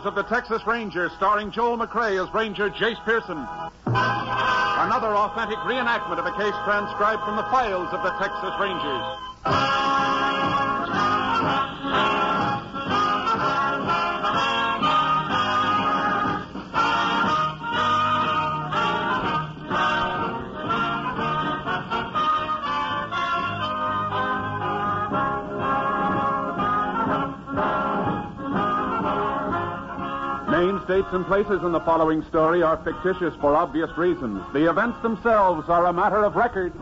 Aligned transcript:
Tales 0.00 0.06
of 0.06 0.14
the 0.14 0.34
Texas 0.34 0.66
Rangers, 0.66 1.12
starring 1.16 1.50
Joel 1.50 1.76
McCrea 1.76 2.26
as 2.26 2.32
Ranger 2.32 2.70
Jace 2.70 3.04
Pearson. 3.04 3.36
Another 3.86 5.08
authentic 5.08 5.58
reenactment 5.58 6.18
of 6.18 6.24
a 6.24 6.32
case 6.32 6.54
transcribed 6.64 7.22
from 7.24 7.36
the 7.36 7.42
files 7.44 7.92
of 7.92 8.02
the 8.02 8.10
Texas 8.18 8.54
Rangers. 8.58 9.79
Dates, 30.90 31.12
and 31.12 31.24
places 31.24 31.62
in 31.62 31.70
the 31.70 31.78
following 31.78 32.20
story 32.24 32.64
are 32.64 32.76
fictitious 32.78 33.32
for 33.40 33.54
obvious 33.54 33.96
reasons. 33.96 34.42
The 34.52 34.68
events 34.68 35.00
themselves 35.02 35.68
are 35.68 35.86
a 35.86 35.92
matter 35.92 36.24
of 36.24 36.34
record. 36.34 36.72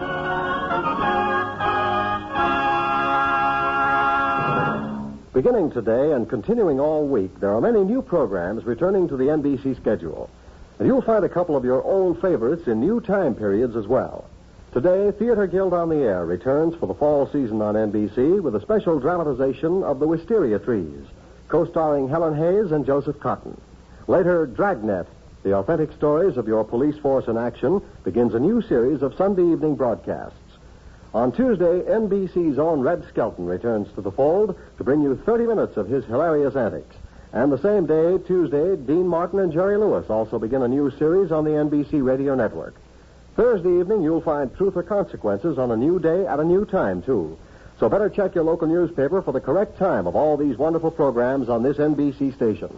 Beginning 5.35 5.71
today 5.71 6.13
and 6.13 6.27
continuing 6.27 6.81
all 6.81 7.07
week, 7.07 7.39
there 7.39 7.55
are 7.55 7.61
many 7.61 7.85
new 7.85 8.01
programs 8.01 8.65
returning 8.65 9.09
to 9.09 9.17
the 9.19 9.25
NBC 9.25 9.77
schedule. 9.77 10.31
And 10.79 10.89
you'll 10.89 11.03
find 11.03 11.27
a 11.27 11.29
couple 11.29 11.55
of 11.55 11.67
your 11.67 11.83
old 11.83 12.19
favorites 12.23 12.67
in 12.67 12.81
new 12.81 13.03
time 13.03 13.35
periods 13.35 13.77
as 13.77 13.87
well. 13.87 14.25
Today, 14.73 15.11
Theater 15.19 15.47
Guild 15.47 15.75
on 15.75 15.91
the 15.91 15.97
Air 15.97 16.25
returns 16.25 16.75
for 16.77 16.87
the 16.87 16.95
fall 16.95 17.27
season 17.27 17.61
on 17.61 17.75
NBC 17.75 18.41
with 18.41 18.57
a 18.57 18.63
special 18.63 18.99
dramatization 19.01 19.83
of 19.83 19.99
the 19.99 20.09
Wisteria 20.09 20.59
Trees, 20.59 21.05
co-starring 21.49 22.09
Helen 22.09 22.35
Hayes 22.35 22.73
and 22.73 22.87
Joseph 22.87 23.19
Cotten. 23.19 23.55
Later, 24.09 24.47
Dragnet, 24.47 25.07
the 25.43 25.55
authentic 25.55 25.93
stories 25.93 26.39
of 26.39 26.49
your 26.49 26.65
police 26.65 26.97
force 26.97 27.29
in 27.29 27.37
action, 27.37 27.83
begins 28.05 28.33
a 28.33 28.41
new 28.41 28.63
series 28.63 29.03
of 29.03 29.15
Sunday 29.15 29.43
evening 29.43 29.77
broadcasts. 29.77 30.39
On 31.13 31.31
Tuesday, 31.31 31.83
NBC's 31.83 32.59
own 32.59 32.81
Red 32.81 33.07
Skelton 33.11 33.45
returns 33.45 33.93
to 33.93 34.01
the 34.01 34.11
fold 34.11 34.59
to 34.79 34.85
bring 34.85 35.03
you 35.03 35.15
30 35.27 35.45
minutes 35.45 35.77
of 35.77 35.89
his 35.89 36.07
hilarious 36.07 36.57
antics. 36.57 36.97
And 37.35 37.53
the 37.53 37.59
same 37.59 37.85
day, 37.85 38.17
Tuesday, 38.27 38.77
Dean 38.77 39.07
Martin 39.07 39.41
and 39.41 39.53
Jerry 39.53 39.77
Lewis 39.77 40.09
also 40.09 40.39
begin 40.39 40.63
a 40.63 40.69
new 40.69 40.91
series 40.93 41.31
on 41.31 41.45
the 41.45 41.51
NBC 41.51 42.03
radio 42.03 42.35
network. 42.35 42.77
Thursday 43.37 43.79
evening, 43.79 44.03
you'll 44.03 44.23
find 44.23 44.57
Truth 44.57 44.79
or 44.79 44.83
Consequences 44.85 45.59
on 45.59 45.71
a 45.71 45.77
new 45.77 45.99
day 45.99 46.27
at 46.27 46.41
a 46.41 46.45
new 46.45 46.65
time, 46.65 47.03
too. 47.03 47.37
So 47.79 47.91
better 47.91 48.09
check 48.09 48.35
your 48.35 48.45
local 48.45 48.69
newspaper 48.69 49.21
for 49.21 49.33
the 49.33 49.41
correct 49.43 49.77
time 49.77 50.07
of 50.07 50.17
all 50.17 50.39
these 50.39 50.57
wonderful 50.57 50.91
programs 50.91 51.51
on 51.51 51.63
this 51.63 51.77
NBC 51.77 52.35
station. 52.35 52.71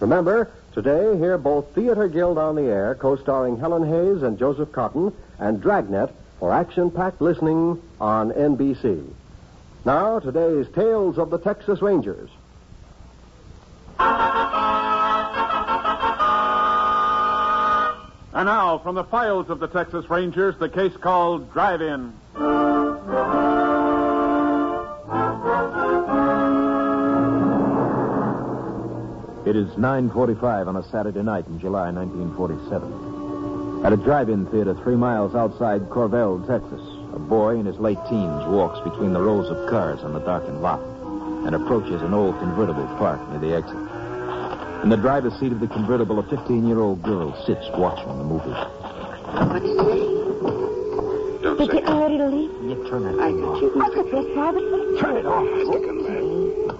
Remember, 0.00 0.50
today, 0.74 1.16
hear 1.16 1.38
both 1.38 1.72
Theater 1.74 2.08
Guild 2.08 2.36
on 2.36 2.56
the 2.56 2.62
Air, 2.62 2.96
co-starring 2.96 3.56
Helen 3.56 3.88
Hayes 3.88 4.22
and 4.22 4.38
Joseph 4.38 4.70
Cotten, 4.72 5.14
and 5.38 5.62
Dragnet 5.62 6.10
for 6.40 6.52
action-packed 6.52 7.20
listening 7.20 7.80
on 8.00 8.32
NBC. 8.32 9.08
Now, 9.84 10.18
today's 10.18 10.66
Tales 10.74 11.16
of 11.16 11.30
the 11.30 11.38
Texas 11.38 11.80
Rangers. 11.80 12.28
And 18.36 18.46
now, 18.46 18.78
from 18.78 18.96
the 18.96 19.04
files 19.04 19.48
of 19.48 19.60
the 19.60 19.68
Texas 19.68 20.10
Rangers, 20.10 20.56
the 20.58 20.68
case 20.68 20.96
called 20.96 21.52
Drive 21.52 21.82
In. 21.82 22.12
It 29.46 29.56
is 29.56 29.68
9.45 29.76 30.68
on 30.68 30.76
a 30.76 30.82
Saturday 30.88 31.22
night 31.22 31.46
in 31.46 31.60
July 31.60 31.90
1947. 31.90 33.84
At 33.84 33.92
a 33.92 33.96
drive-in 33.98 34.46
theater 34.46 34.72
three 34.82 34.96
miles 34.96 35.34
outside 35.34 35.90
Corvell, 35.90 36.38
Texas, 36.48 36.80
a 37.12 37.18
boy 37.18 37.58
in 37.58 37.66
his 37.66 37.76
late 37.76 37.98
teens 38.08 38.46
walks 38.48 38.80
between 38.80 39.12
the 39.12 39.20
rows 39.20 39.50
of 39.50 39.68
cars 39.68 40.00
on 40.00 40.14
the 40.14 40.20
darkened 40.20 40.62
lot 40.62 40.80
and 41.44 41.54
approaches 41.54 42.00
an 42.00 42.14
old 42.14 42.38
convertible 42.38 42.86
parked 42.96 43.28
near 43.32 43.38
the 43.38 43.54
exit. 43.54 43.76
In 44.82 44.88
the 44.88 44.96
driver's 44.96 45.38
seat 45.38 45.52
of 45.52 45.60
the 45.60 45.68
convertible, 45.68 46.18
a 46.18 46.22
15-year-old 46.22 47.02
girl 47.02 47.36
sits 47.44 47.68
watching 47.76 48.16
the 48.16 48.24
movie. 48.24 48.48
What's 48.48 49.60
the 49.60 49.82
name? 49.82 50.24
Don't 51.42 51.58
They're 51.58 51.66
say 51.66 51.80
getting 51.80 51.98
ready 51.98 52.16
to 52.16 52.28
leave. 52.28 52.50
You 52.64 52.88
turn 52.88 53.04
that 53.04 53.20
I 53.20 53.26
thing 53.28 53.40
could 53.40 53.44
off. 53.44 53.60
shoot 53.60 53.76
What's 53.76 53.94
the 53.94 54.04
best 54.04 54.32
private? 54.32 55.00
Turn 55.00 55.16
it 55.18 55.26
off. 55.26 56.03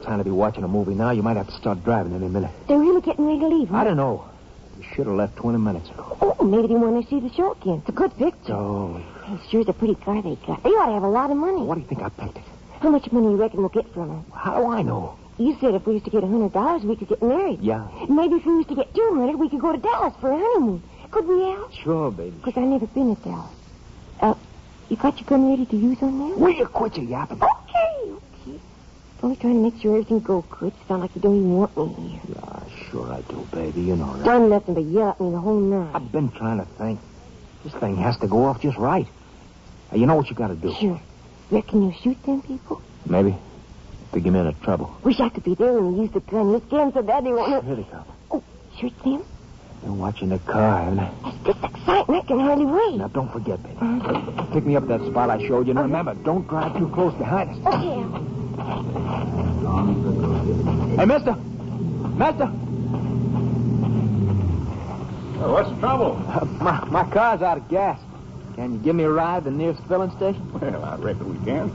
Second 0.04 0.10
man. 0.10 0.18
No 0.18 0.18
time 0.18 0.18
to 0.18 0.24
be 0.24 0.30
watching 0.30 0.64
a 0.64 0.68
movie 0.68 0.94
now. 0.94 1.10
You 1.10 1.22
might 1.22 1.36
have 1.36 1.46
to 1.48 1.52
start 1.54 1.82
driving 1.84 2.14
any 2.14 2.28
minute. 2.28 2.50
They're 2.68 2.78
really 2.78 3.00
getting 3.00 3.26
ready 3.26 3.40
to 3.40 3.48
leave, 3.48 3.68
huh? 3.68 3.76
I 3.78 3.84
don't 3.84 3.96
know. 3.96 4.24
You 4.78 4.84
should 4.94 5.06
have 5.06 5.16
left 5.16 5.36
20 5.36 5.58
minutes 5.58 5.88
ago. 5.90 6.16
Oh, 6.20 6.44
maybe 6.44 6.68
they 6.68 6.74
want 6.74 7.02
to 7.02 7.08
see 7.10 7.20
the 7.20 7.32
show 7.34 7.52
again. 7.52 7.78
It's 7.80 7.88
a 7.88 7.92
good 7.92 8.16
picture. 8.16 8.52
Oh, 8.54 9.00
Hey, 9.24 9.38
sure 9.50 9.60
is 9.60 9.68
a 9.68 9.72
pretty 9.72 9.94
car 9.94 10.20
they 10.20 10.36
got. 10.46 10.62
They 10.62 10.70
ought 10.70 10.86
to 10.86 10.92
have 10.92 11.02
a 11.02 11.08
lot 11.08 11.30
of 11.30 11.36
money. 11.36 11.62
what 11.62 11.76
do 11.76 11.80
you 11.80 11.86
think 11.86 12.02
I 12.02 12.08
picked 12.10 12.36
it? 12.36 12.44
How 12.80 12.90
much 12.90 13.10
money 13.12 13.28
you 13.28 13.36
reckon 13.36 13.60
we'll 13.60 13.68
get 13.70 13.90
from 13.94 14.08
them? 14.08 14.24
How 14.34 14.60
do 14.60 14.66
I 14.70 14.82
know? 14.82 15.16
You 15.38 15.56
said 15.60 15.74
if 15.74 15.86
we 15.86 15.94
used 15.94 16.04
to 16.04 16.10
get 16.10 16.22
a 16.22 16.26
hundred 16.26 16.52
dollars, 16.52 16.82
we 16.82 16.94
could 16.96 17.08
get 17.08 17.22
married. 17.22 17.60
Yeah. 17.60 17.88
Maybe 18.08 18.34
if 18.36 18.44
we 18.46 18.52
used 18.52 18.68
to 18.68 18.74
get 18.74 18.94
two 18.94 19.14
hundred, 19.14 19.36
we 19.36 19.48
could 19.48 19.60
go 19.60 19.72
to 19.72 19.78
Dallas 19.78 20.14
for 20.20 20.30
a 20.30 20.36
honeymoon. 20.38 20.82
Could 21.10 21.26
we, 21.26 21.42
Al? 21.42 21.70
Sure, 21.82 22.10
baby. 22.10 22.30
Because 22.36 22.56
I've 22.56 22.68
never 22.68 22.86
been 22.86 23.16
to 23.16 23.22
Dallas. 23.22 23.50
Uh, 24.20 24.34
you 24.90 24.96
got 24.96 25.18
your 25.18 25.26
gun 25.26 25.48
ready 25.50 25.64
to 25.66 25.76
use 25.76 25.98
on 26.02 26.18
them? 26.18 26.38
Will 26.40 26.50
you 26.52 26.66
quit 26.66 26.96
your 26.98 27.06
yapping? 27.06 27.42
Okay. 27.42 27.63
Only 29.24 29.36
trying 29.36 29.54
to 29.54 29.70
make 29.70 29.80
sure 29.80 29.92
everything 29.92 30.20
go 30.20 30.44
good. 30.50 30.74
Sound 30.86 31.00
like 31.00 31.14
you 31.14 31.22
don't 31.22 31.36
even 31.36 31.56
want 31.56 31.74
me 31.78 32.08
here. 32.08 32.20
Yeah, 32.36 32.90
sure 32.90 33.10
I 33.10 33.22
do, 33.22 33.48
baby. 33.52 33.80
You 33.80 33.96
know 33.96 34.14
that. 34.18 34.24
Done 34.26 34.50
nothing 34.50 34.74
but 34.74 34.84
yell 34.84 35.08
at 35.08 35.18
me 35.18 35.30
the 35.30 35.38
whole 35.38 35.58
night. 35.58 35.94
I've 35.94 36.12
been 36.12 36.30
trying 36.30 36.58
to 36.58 36.66
think. 36.76 37.00
This 37.64 37.72
thing 37.72 37.96
has 37.96 38.18
to 38.18 38.26
go 38.28 38.44
off 38.44 38.60
just 38.60 38.76
right. 38.76 39.06
Now, 39.90 39.96
you 39.96 40.04
know 40.04 40.14
what 40.14 40.28
you 40.28 40.36
got 40.36 40.48
to 40.48 40.54
do. 40.54 40.74
Sure. 40.74 41.00
Reckon 41.50 41.84
you 41.84 41.94
shoot 42.02 42.22
them 42.24 42.42
people? 42.42 42.82
Maybe. 43.06 43.34
To 44.12 44.20
get 44.20 44.30
me 44.30 44.40
into 44.40 44.52
trouble. 44.60 44.94
Wish 45.02 45.18
I 45.20 45.30
could 45.30 45.44
be 45.44 45.54
there 45.54 45.72
when 45.72 45.94
you 45.96 46.02
use 46.02 46.12
the 46.12 46.20
gun. 46.20 46.50
You're 46.50 46.60
scared 46.66 46.92
so 46.92 47.02
bad 47.02 47.24
they 47.24 47.32
won't. 47.32 47.64
Here 47.64 47.76
they 47.76 47.84
come. 47.84 48.04
Oh, 48.30 48.42
shoot 48.78 48.92
them? 49.04 49.24
They're 49.82 49.90
watching 49.90 50.28
the 50.28 50.38
car, 50.40 50.84
haven't 50.84 50.98
they? 50.98 51.10
That's 51.22 51.46
just 51.46 51.64
exciting. 51.64 52.14
I 52.14 52.20
can 52.26 52.40
hardly 52.40 52.66
wait. 52.66 52.96
Now, 52.96 53.08
don't 53.08 53.32
forget, 53.32 53.62
baby. 53.62 53.78
Uh-huh. 53.80 54.52
Pick 54.52 54.66
me 54.66 54.76
up 54.76 54.86
that 54.88 55.00
spot 55.00 55.30
I 55.30 55.38
showed 55.46 55.66
you. 55.66 55.70
And 55.70 55.78
uh-huh. 55.78 55.88
remember, 55.88 56.12
don't 56.12 56.46
drive 56.46 56.76
too 56.76 56.90
close 56.90 57.14
behind 57.14 57.48
us. 57.48 57.56
Oh, 57.64 58.20
okay. 58.20 58.43
Hey, 60.96 61.04
mister! 61.06 61.34
Mister! 62.16 62.46
what's 65.50 65.68
the 65.70 65.76
trouble? 65.76 66.22
Uh, 66.28 66.44
my, 66.60 66.84
my 66.86 67.04
car's 67.10 67.42
out 67.42 67.58
of 67.58 67.68
gas. 67.68 68.00
Can 68.54 68.74
you 68.74 68.78
give 68.78 68.96
me 68.96 69.04
a 69.04 69.10
ride 69.10 69.44
to 69.44 69.50
the 69.50 69.56
nearest 69.56 69.82
filling 69.88 70.10
station? 70.16 70.52
Well, 70.52 70.84
I 70.84 70.96
reckon 70.96 71.38
we 71.38 71.44
can. 71.44 71.70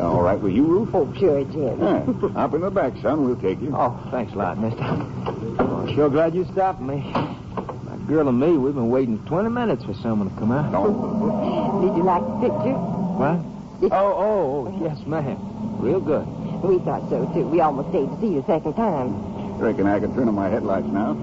All 0.00 0.22
right 0.22 0.38
with 0.38 0.54
you, 0.54 0.64
Ruth? 0.64 0.90
Oh, 0.94 1.12
sure, 1.18 1.44
Jim. 1.44 1.80
Yeah. 1.80 2.30
Hop 2.32 2.54
in 2.54 2.62
the 2.62 2.70
back, 2.70 2.94
son. 3.02 3.26
We'll 3.26 3.36
take 3.36 3.60
you. 3.60 3.74
Oh, 3.74 4.08
thanks 4.10 4.32
a 4.32 4.36
lot, 4.36 4.58
mister. 4.58 4.80
Oh, 4.82 5.92
sure 5.94 6.08
glad 6.08 6.34
you 6.34 6.44
stopped 6.52 6.80
me. 6.80 7.00
My 7.12 7.96
girl 8.06 8.28
and 8.28 8.40
me, 8.40 8.56
we've 8.56 8.74
been 8.74 8.90
waiting 8.90 9.18
20 9.26 9.48
minutes 9.50 9.84
for 9.84 9.94
someone 9.94 10.30
to 10.30 10.36
come 10.38 10.52
out. 10.52 10.70
Did 10.70 11.96
you 11.96 12.02
like 12.04 12.22
the 12.22 12.48
picture? 12.48 12.78
What? 12.78 13.92
Oh, 13.92 14.06
oh, 14.06 14.68
oh, 14.68 14.78
yes, 14.82 14.98
ma'am. 15.06 15.36
Real 15.80 16.00
good. 16.00 16.26
We 16.62 16.78
thought 16.80 17.08
so, 17.08 17.24
too. 17.32 17.46
We 17.48 17.60
almost 17.60 17.88
stayed 17.90 18.08
to 18.10 18.20
see 18.20 18.34
you 18.34 18.40
a 18.40 18.46
second 18.46 18.74
time. 18.74 19.58
Reckon 19.58 19.86
I 19.86 19.98
can 19.98 20.14
turn 20.14 20.28
on 20.28 20.34
my 20.34 20.48
headlights 20.48 20.86
now. 20.86 21.16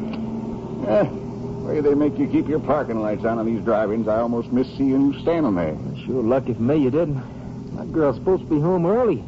Eh, 0.87 1.03
way 1.67 1.81
they 1.81 1.93
make 1.93 2.17
you 2.17 2.27
keep 2.27 2.47
your 2.47 2.59
parking 2.59 3.01
lights 3.01 3.25
on 3.25 3.37
on 3.37 3.45
these 3.45 3.63
drive-ins, 3.63 4.07
I 4.07 4.19
almost 4.19 4.51
miss 4.51 4.67
seeing 4.77 5.13
you 5.13 5.21
standing 5.21 5.55
there. 5.55 5.77
Sure 6.05 6.23
lucky 6.23 6.53
for 6.53 6.61
me 6.61 6.77
you 6.77 6.89
didn't. 6.89 7.21
That 7.75 7.91
girl's 7.91 8.15
supposed 8.15 8.43
to 8.43 8.49
be 8.49 8.59
home 8.59 8.85
early. 8.85 9.23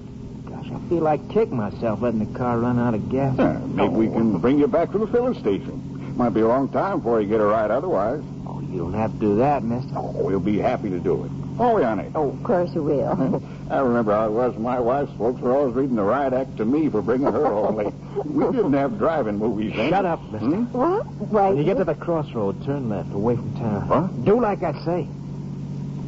Gosh, 0.47 0.71
I 0.71 0.89
feel 0.89 1.01
like 1.01 1.27
kicking 1.29 1.57
myself 1.57 2.01
letting 2.01 2.19
the 2.19 2.38
car 2.38 2.57
run 2.59 2.79
out 2.79 2.94
of 2.94 3.09
gas. 3.09 3.38
Eh, 3.38 3.59
maybe 3.67 3.94
we 3.94 4.07
can 4.07 4.38
bring 4.39 4.57
you 4.57 4.67
back 4.67 4.91
to 4.91 4.97
the 4.97 5.07
filling 5.07 5.39
station. 5.39 6.15
Might 6.15 6.29
be 6.33 6.41
a 6.41 6.47
long 6.47 6.69
time 6.69 7.00
before 7.00 7.21
you 7.21 7.27
get 7.27 7.39
a 7.39 7.45
ride 7.45 7.71
otherwise. 7.71 8.21
Oh, 8.47 8.61
you 8.61 8.79
don't 8.79 8.94
have 8.94 9.11
to 9.13 9.19
do 9.19 9.35
that, 9.38 9.63
mister. 9.63 9.94
Oh, 9.95 10.11
we'll 10.11 10.39
be 10.39 10.57
happy 10.57 10.89
to 10.89 11.00
do 11.00 11.23
it. 11.25 11.31
Oh, 11.59 11.75
we, 11.75 11.83
honey. 11.83 12.09
Oh, 12.15 12.29
of 12.29 12.44
course 12.44 12.73
you 12.73 12.83
will. 12.83 13.44
I 13.69 13.80
remember 13.81 14.13
how 14.13 14.25
it 14.25 14.31
was. 14.31 14.57
My 14.57 14.80
wife's 14.80 15.12
folks 15.18 15.39
were 15.42 15.56
always 15.56 15.75
reading 15.75 15.95
the 15.95 16.04
riot 16.04 16.33
act 16.33 16.57
to 16.57 16.66
me 16.66 16.89
for 16.89 17.04
bringing 17.04 17.31
her 17.31 17.45
home 17.45 17.75
late. 17.75 17.94
We 18.25 18.45
didn't 18.45 18.74
have 18.74 18.98
driving 18.98 19.38
movies 19.38 19.75
then. 19.75 19.92
Shut 19.92 20.06
up, 20.06 20.21
mister. 20.31 20.48
Hmm? 20.48 20.63
what? 20.71 21.06
Right. 21.31 21.50
When 21.50 21.57
you 21.57 21.63
get 21.63 21.77
to 21.77 21.83
the 21.83 21.94
crossroad, 21.94 22.66
turn 22.66 22.89
left, 22.89 23.13
away 23.13 23.36
from 23.36 23.54
town. 23.56 23.88
What? 23.88 24.25
Do 24.25 24.42
like 24.42 24.63
I 24.63 24.74
say. 24.83 25.07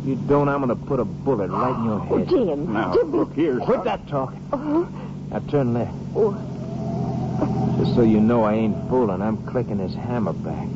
You 0.03 0.15
don't, 0.27 0.49
I'm 0.49 0.63
going 0.63 0.75
to 0.75 0.85
put 0.87 0.99
a 0.99 1.05
bullet 1.05 1.51
right 1.51 1.77
in 1.77 1.85
your 1.85 1.99
head. 1.99 2.11
Oh, 2.11 2.17
head. 2.17 2.29
Jim. 2.29 2.73
Now, 2.73 2.93
Jim, 2.95 3.11
look 3.11 3.33
here. 3.33 3.59
Quit 3.59 3.83
that 3.83 4.07
talk. 4.07 4.33
Uh-huh. 4.51 4.85
Now 5.29 5.39
turn 5.51 5.75
left. 5.75 5.93
Oh. 6.15 6.33
Just 7.79 7.95
so 7.95 8.01
you 8.01 8.19
know 8.19 8.43
I 8.43 8.55
ain't 8.55 8.89
fooling, 8.89 9.21
I'm 9.21 9.37
clicking 9.45 9.77
this 9.77 9.93
hammer 9.93 10.33
back. 10.33 10.67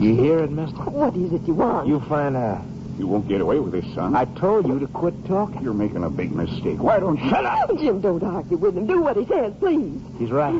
You 0.00 0.14
hear 0.14 0.38
it, 0.38 0.50
mister? 0.50 0.76
What 0.76 1.16
is 1.16 1.32
it 1.32 1.42
you 1.42 1.54
want? 1.54 1.88
You 1.88 2.00
find 2.00 2.36
out. 2.36 2.62
You 2.98 3.06
won't 3.06 3.28
get 3.28 3.42
away 3.42 3.60
with 3.60 3.72
this, 3.72 3.94
son. 3.94 4.16
I 4.16 4.24
told 4.24 4.66
you 4.66 4.78
to 4.78 4.86
quit 4.86 5.26
talking. 5.26 5.62
You're 5.62 5.74
making 5.74 6.02
a 6.02 6.08
big 6.08 6.32
mistake. 6.32 6.78
Why 6.78 6.98
don't 6.98 7.22
you... 7.22 7.28
Shut 7.28 7.44
up! 7.44 7.68
Jim, 7.78 8.00
don't 8.00 8.22
argue 8.22 8.56
with 8.56 8.76
him. 8.76 8.86
Do 8.86 9.02
what 9.02 9.16
he 9.16 9.26
says, 9.26 9.52
please. 9.58 10.00
He's 10.18 10.30
right. 10.30 10.54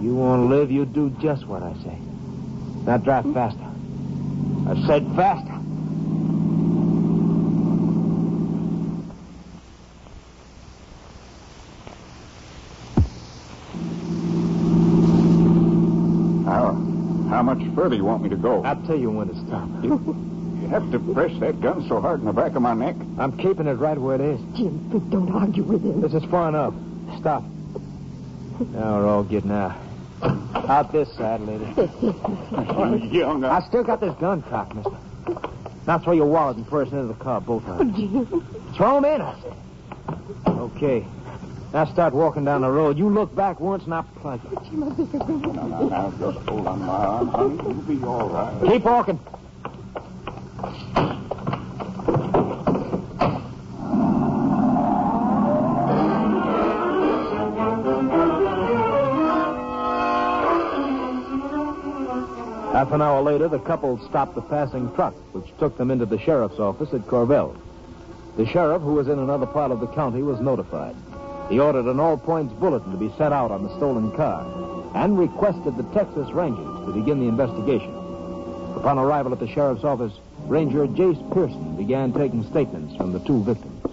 You 0.00 0.14
want 0.14 0.48
to 0.48 0.56
live, 0.56 0.70
you 0.70 0.84
do 0.84 1.10
just 1.20 1.46
what 1.46 1.62
I 1.62 1.72
say. 1.82 1.98
Now 2.84 2.98
drive 2.98 3.24
faster. 3.32 3.60
I 4.66 4.86
said 4.86 5.06
faster. 5.16 5.50
How, 16.44 16.74
how 17.28 17.42
much 17.42 17.74
further 17.74 17.96
you 17.96 18.04
want 18.04 18.22
me 18.22 18.28
to 18.28 18.36
go? 18.36 18.62
I'll 18.62 18.80
tell 18.82 18.98
you 18.98 19.10
when 19.10 19.28
to 19.28 19.34
stop. 19.34 19.68
You 20.74 20.80
have 20.80 20.90
to 20.90 20.98
press 20.98 21.30
that 21.38 21.60
gun 21.60 21.86
so 21.86 22.00
hard 22.00 22.18
in 22.18 22.26
the 22.26 22.32
back 22.32 22.56
of 22.56 22.62
my 22.62 22.74
neck. 22.74 22.96
I'm 23.16 23.36
keeping 23.36 23.68
it 23.68 23.74
right 23.74 23.96
where 23.96 24.16
it 24.16 24.20
is. 24.20 24.40
Jim, 24.56 24.90
please 24.90 25.08
don't 25.08 25.30
argue 25.30 25.62
with 25.62 25.84
him. 25.84 26.00
This 26.00 26.14
is 26.14 26.24
far 26.24 26.48
enough. 26.48 26.74
Stop. 27.20 27.44
Now 28.72 28.98
we're 28.98 29.06
all 29.06 29.22
getting 29.22 29.52
out. 29.52 29.76
Out 30.20 30.90
this 30.90 31.12
side, 31.14 31.42
lady. 31.42 31.64
Young, 33.16 33.44
uh, 33.44 33.50
I 33.50 33.68
still 33.68 33.84
got 33.84 34.00
this 34.00 34.16
gun 34.16 34.42
cocked, 34.42 34.74
mister. 34.74 34.96
Now 35.86 36.00
throw 36.00 36.12
your 36.12 36.26
wallet 36.26 36.56
and 36.56 36.66
purse 36.66 36.90
into 36.90 37.04
the 37.04 37.14
car, 37.14 37.40
both 37.40 37.64
of 37.68 37.78
them. 37.78 37.94
Oh, 37.94 37.96
Jim. 37.96 38.74
Throw 38.74 39.00
them 39.00 39.04
in, 39.04 39.20
I 39.20 39.40
said. 39.42 39.54
Okay. 40.48 41.06
Now 41.72 41.84
start 41.84 42.14
walking 42.14 42.44
down 42.44 42.62
the 42.62 42.70
road. 42.70 42.98
You 42.98 43.08
look 43.10 43.32
back 43.36 43.60
once 43.60 43.84
and 43.84 43.94
I'll 43.94 44.02
plug 44.02 44.40
you. 44.50 44.58
Jim, 44.68 44.82
I 44.82 44.94
think 44.96 45.14
I'm 45.14 45.40
going 45.40 45.54
Now, 45.54 45.66
now, 45.68 46.10
now, 46.10 46.32
just 46.32 46.48
hold 46.48 46.66
on 46.66 46.80
my 46.80 46.86
arm, 46.88 47.28
honey. 47.28 47.62
You'll 47.62 47.74
be 47.74 48.04
all 48.04 48.28
right. 48.28 48.72
Keep 48.72 48.84
walking. 48.84 49.20
An 62.94 63.02
hour 63.02 63.22
later, 63.22 63.48
the 63.48 63.58
couple 63.58 63.98
stopped 64.08 64.34
the 64.34 64.42
passing 64.42 64.92
truck, 64.94 65.14
which 65.34 65.46
took 65.58 65.76
them 65.76 65.90
into 65.90 66.06
the 66.06 66.18
sheriff's 66.18 66.58
office 66.58 66.92
at 66.94 67.06
Corvell. 67.06 67.56
The 68.36 68.46
sheriff, 68.46 68.82
who 68.82 68.94
was 68.94 69.08
in 69.08 69.18
another 69.18 69.46
part 69.46 69.70
of 69.70 69.80
the 69.80 69.86
county, 69.88 70.22
was 70.22 70.40
notified. 70.40 70.96
He 71.48 71.60
ordered 71.60 71.86
an 71.86 72.00
all 72.00 72.16
points 72.16 72.54
bulletin 72.54 72.92
to 72.92 72.98
be 72.98 73.12
sent 73.16 73.34
out 73.34 73.50
on 73.50 73.62
the 73.62 73.76
stolen 73.76 74.10
car 74.12 74.42
and 74.94 75.18
requested 75.18 75.76
the 75.76 75.82
Texas 75.94 76.30
Rangers 76.30 76.86
to 76.86 76.92
begin 76.92 77.20
the 77.20 77.28
investigation. 77.28 77.90
Upon 78.76 78.98
arrival 78.98 79.32
at 79.32 79.40
the 79.40 79.48
sheriff's 79.48 79.84
office, 79.84 80.12
Ranger 80.46 80.86
Jace 80.86 81.32
Pearson 81.32 81.76
began 81.76 82.12
taking 82.12 82.44
statements 82.50 82.96
from 82.96 83.12
the 83.12 83.20
two 83.20 83.42
victims. 83.44 83.84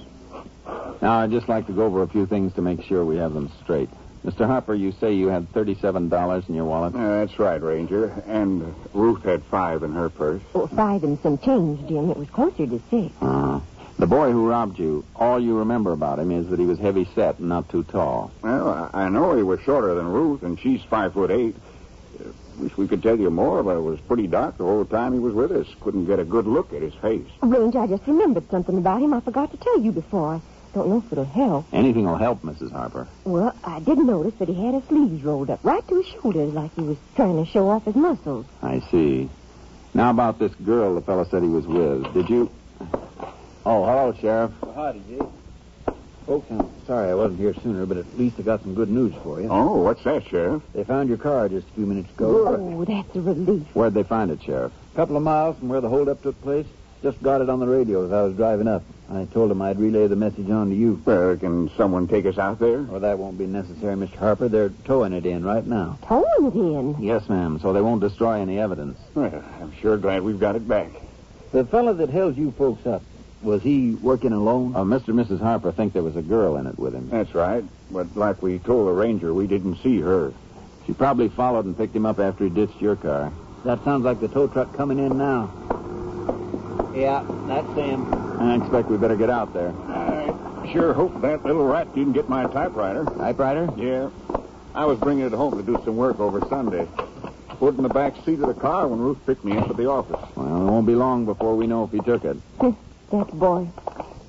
Now, 1.01 1.19
I'd 1.19 1.31
just 1.31 1.49
like 1.49 1.65
to 1.67 1.73
go 1.73 1.85
over 1.85 2.03
a 2.03 2.07
few 2.07 2.25
things 2.25 2.53
to 2.53 2.61
make 2.61 2.83
sure 2.83 3.03
we 3.03 3.17
have 3.17 3.33
them 3.33 3.51
straight. 3.63 3.89
Mr. 4.25 4.45
Harper, 4.45 4.75
you 4.75 4.91
say 4.91 5.13
you 5.13 5.27
had 5.27 5.51
$37 5.51 6.47
in 6.47 6.55
your 6.55 6.65
wallet? 6.65 6.93
Uh, 6.93 7.19
that's 7.25 7.39
right, 7.39 7.61
Ranger. 7.61 8.05
And 8.27 8.73
Ruth 8.93 9.23
had 9.23 9.43
five 9.45 9.81
in 9.81 9.93
her 9.93 10.09
purse. 10.09 10.41
Oh, 10.53 10.67
five 10.67 11.03
and 11.03 11.19
some 11.21 11.39
change, 11.39 11.87
Jim. 11.87 12.11
It 12.11 12.17
was 12.17 12.29
closer 12.29 12.67
to 12.67 12.81
six. 12.91 13.13
Uh, 13.19 13.59
the 13.97 14.05
boy 14.05 14.31
who 14.31 14.47
robbed 14.47 14.77
you, 14.77 15.03
all 15.15 15.39
you 15.39 15.57
remember 15.57 15.91
about 15.91 16.19
him 16.19 16.31
is 16.31 16.47
that 16.49 16.59
he 16.59 16.65
was 16.65 16.77
heavy 16.77 17.07
set 17.15 17.39
and 17.39 17.49
not 17.49 17.69
too 17.69 17.83
tall. 17.83 18.31
Well, 18.43 18.89
I 18.93 19.05
I 19.05 19.09
know 19.09 19.35
he 19.35 19.43
was 19.43 19.59
shorter 19.61 19.95
than 19.95 20.07
Ruth, 20.07 20.43
and 20.43 20.59
she's 20.59 20.83
five 20.83 21.13
foot 21.13 21.31
eight. 21.31 21.55
Uh, 22.19 22.29
wish 22.59 22.77
we 22.77 22.87
could 22.87 23.01
tell 23.01 23.19
you 23.19 23.31
more, 23.31 23.63
but 23.63 23.75
it 23.77 23.81
was 23.81 23.99
pretty 24.01 24.27
dark 24.27 24.57
the 24.57 24.63
whole 24.63 24.85
time 24.85 25.13
he 25.13 25.19
was 25.19 25.33
with 25.33 25.51
us. 25.51 25.67
Couldn't 25.81 26.05
get 26.05 26.19
a 26.19 26.23
good 26.23 26.45
look 26.45 26.73
at 26.73 26.81
his 26.83 26.93
face. 26.95 27.27
Ranger, 27.41 27.79
I 27.79 27.87
just 27.87 28.05
remembered 28.05 28.49
something 28.51 28.77
about 28.77 29.01
him 29.01 29.13
I 29.13 29.19
forgot 29.19 29.51
to 29.51 29.57
tell 29.57 29.79
you 29.79 29.91
before. 29.91 30.41
I 30.71 30.77
don't 30.77 30.89
know 30.89 31.03
if 31.05 31.11
it'll 31.11 31.25
help. 31.25 31.65
Anything 31.73 32.05
will 32.05 32.15
help, 32.15 32.43
Mrs. 32.43 32.71
Harper. 32.71 33.05
Well, 33.25 33.53
I 33.65 33.81
did 33.81 33.97
notice 33.97 34.33
that 34.39 34.47
he 34.47 34.53
had 34.53 34.73
his 34.73 34.83
sleeves 34.85 35.21
rolled 35.21 35.49
up 35.49 35.59
right 35.63 35.85
to 35.89 35.95
his 36.01 36.05
shoulders 36.05 36.53
like 36.53 36.73
he 36.75 36.81
was 36.81 36.97
trying 37.15 37.43
to 37.43 37.51
show 37.51 37.69
off 37.69 37.83
his 37.83 37.95
muscles. 37.95 38.45
I 38.63 38.79
see. 38.89 39.29
Now 39.93 40.11
about 40.11 40.39
this 40.39 40.53
girl 40.55 40.95
the 40.95 41.01
fellow 41.01 41.25
said 41.25 41.43
he 41.43 41.49
was 41.49 41.67
with. 41.67 42.13
Did 42.13 42.29
you? 42.29 42.49
Oh, 43.65 43.83
hello, 43.85 44.15
Sheriff. 44.21 44.51
Howdy, 44.73 45.01
Jace. 45.09 45.31
Folks, 46.25 46.49
I'm 46.51 46.69
sorry 46.87 47.09
I 47.09 47.15
wasn't 47.15 47.39
here 47.39 47.53
sooner, 47.61 47.85
but 47.85 47.97
at 47.97 48.17
least 48.17 48.39
I 48.39 48.43
got 48.43 48.61
some 48.61 48.73
good 48.73 48.89
news 48.89 49.13
for 49.23 49.41
you. 49.41 49.49
Oh, 49.51 49.81
what's 49.81 50.03
that, 50.05 50.25
Sheriff? 50.25 50.61
They 50.73 50.85
found 50.85 51.09
your 51.09 51.17
car 51.17 51.49
just 51.49 51.67
a 51.67 51.71
few 51.71 51.85
minutes 51.85 52.09
ago. 52.11 52.47
Oh, 52.47 52.85
that's 52.85 53.13
a 53.15 53.21
relief. 53.21 53.67
Where'd 53.73 53.93
they 53.93 54.03
find 54.03 54.31
it, 54.31 54.41
Sheriff? 54.41 54.71
A 54.93 54.95
couple 54.95 55.17
of 55.17 55.23
miles 55.23 55.57
from 55.57 55.67
where 55.67 55.81
the 55.81 55.89
holdup 55.89 56.21
took 56.21 56.41
place. 56.41 56.67
Just 57.03 57.21
got 57.23 57.41
it 57.41 57.49
on 57.49 57.59
the 57.59 57.65
radio 57.65 58.05
as 58.05 58.11
I 58.11 58.21
was 58.21 58.35
driving 58.35 58.67
up. 58.67 58.83
I 59.09 59.25
told 59.25 59.49
them 59.49 59.61
I'd 59.61 59.79
relay 59.79 60.05
the 60.07 60.15
message 60.15 60.49
on 60.51 60.69
to 60.69 60.75
you. 60.75 61.01
Uh, 61.07 61.35
can 61.35 61.71
someone 61.75 62.07
take 62.07 62.25
us 62.27 62.37
out 62.37 62.59
there? 62.59 62.83
Well, 62.83 62.99
that 62.99 63.17
won't 63.17 63.39
be 63.39 63.47
necessary, 63.47 63.95
Mr. 63.95 64.15
Harper. 64.17 64.47
They're 64.47 64.69
towing 64.85 65.11
it 65.13 65.25
in 65.25 65.43
right 65.43 65.65
now. 65.65 65.97
Towing 66.07 66.45
it 66.45 66.53
in. 66.53 67.03
Yes, 67.03 67.27
ma'am, 67.27 67.59
so 67.59 67.73
they 67.73 67.81
won't 67.81 68.01
destroy 68.01 68.39
any 68.39 68.59
evidence. 68.59 68.99
Well, 69.15 69.43
I'm 69.59 69.73
sure 69.81 69.97
glad 69.97 70.21
we've 70.21 70.39
got 70.39 70.55
it 70.55 70.67
back. 70.67 70.91
The 71.51 71.65
fellow 71.65 71.93
that 71.95 72.09
held 72.09 72.37
you 72.37 72.51
folks 72.51 72.85
up, 72.85 73.01
was 73.41 73.63
he 73.63 73.95
working 73.95 74.31
alone? 74.31 74.75
Uh, 74.75 74.83
Mr. 74.83 75.09
and 75.09 75.19
Mrs. 75.19 75.39
Harper 75.41 75.71
think 75.71 75.93
there 75.93 76.03
was 76.03 76.15
a 76.15 76.21
girl 76.21 76.55
in 76.57 76.67
it 76.67 76.77
with 76.77 76.93
him. 76.93 77.09
That's 77.09 77.33
right. 77.33 77.63
But 77.89 78.15
like 78.15 78.43
we 78.43 78.59
told 78.59 78.87
the 78.87 78.91
ranger, 78.91 79.33
we 79.33 79.47
didn't 79.47 79.77
see 79.77 79.99
her. 80.01 80.31
She 80.85 80.93
probably 80.93 81.29
followed 81.29 81.65
and 81.65 81.75
picked 81.75 81.95
him 81.95 82.05
up 82.05 82.19
after 82.19 82.43
he 82.43 82.51
ditched 82.51 82.79
your 82.79 82.95
car. 82.95 83.33
That 83.65 83.83
sounds 83.83 84.05
like 84.05 84.19
the 84.19 84.27
tow 84.27 84.47
truck 84.47 84.75
coming 84.77 84.99
in 84.99 85.17
now. 85.17 85.51
Yeah, 86.93 87.25
that's 87.47 87.67
him. 87.75 88.13
I 88.39 88.57
expect 88.57 88.89
we 88.89 88.97
better 88.97 89.15
get 89.15 89.29
out 89.29 89.53
there. 89.53 89.73
I 89.87 90.69
sure 90.71 90.93
hope 90.93 91.21
that 91.21 91.45
little 91.45 91.65
rat 91.65 91.93
didn't 91.95 92.13
get 92.13 92.27
my 92.29 92.43
typewriter. 92.47 93.05
Typewriter? 93.05 93.69
Yeah. 93.77 94.09
I 94.73 94.85
was 94.85 94.99
bringing 94.99 95.25
it 95.25 95.31
home 95.33 95.57
to 95.57 95.63
do 95.63 95.81
some 95.83 95.97
work 95.97 96.19
over 96.19 96.41
Sunday. 96.47 96.87
Put 97.59 97.75
it 97.75 97.77
in 97.77 97.83
the 97.83 97.89
back 97.89 98.15
seat 98.25 98.39
of 98.39 98.47
the 98.47 98.53
car 98.59 98.87
when 98.87 98.99
Ruth 98.99 99.19
picked 99.25 99.43
me 99.45 99.57
up 99.57 99.69
at 99.69 99.77
the 99.77 99.87
office. 99.87 100.19
Well, 100.35 100.47
it 100.47 100.71
won't 100.71 100.87
be 100.87 100.95
long 100.95 101.25
before 101.25 101.55
we 101.55 101.67
know 101.67 101.83
if 101.83 101.91
he 101.91 101.99
took 101.99 102.23
it. 102.25 102.37
that 103.11 103.27
boy 103.37 103.67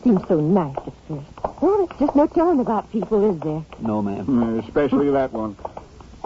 seems 0.05 0.27
so 0.29 0.41
nice 0.41 0.77
at 0.77 0.93
first. 1.09 1.63
Well, 1.63 1.85
it's 1.89 1.99
just 1.99 2.17
no 2.17 2.27
telling 2.27 2.61
about 2.61 2.91
people, 2.91 3.35
is 3.35 3.41
there? 3.41 3.65
No, 3.81 4.03
ma'am. 4.03 4.27
Mm, 4.27 4.65
Especially 4.67 5.11
that 5.11 5.33
one. 5.33 5.57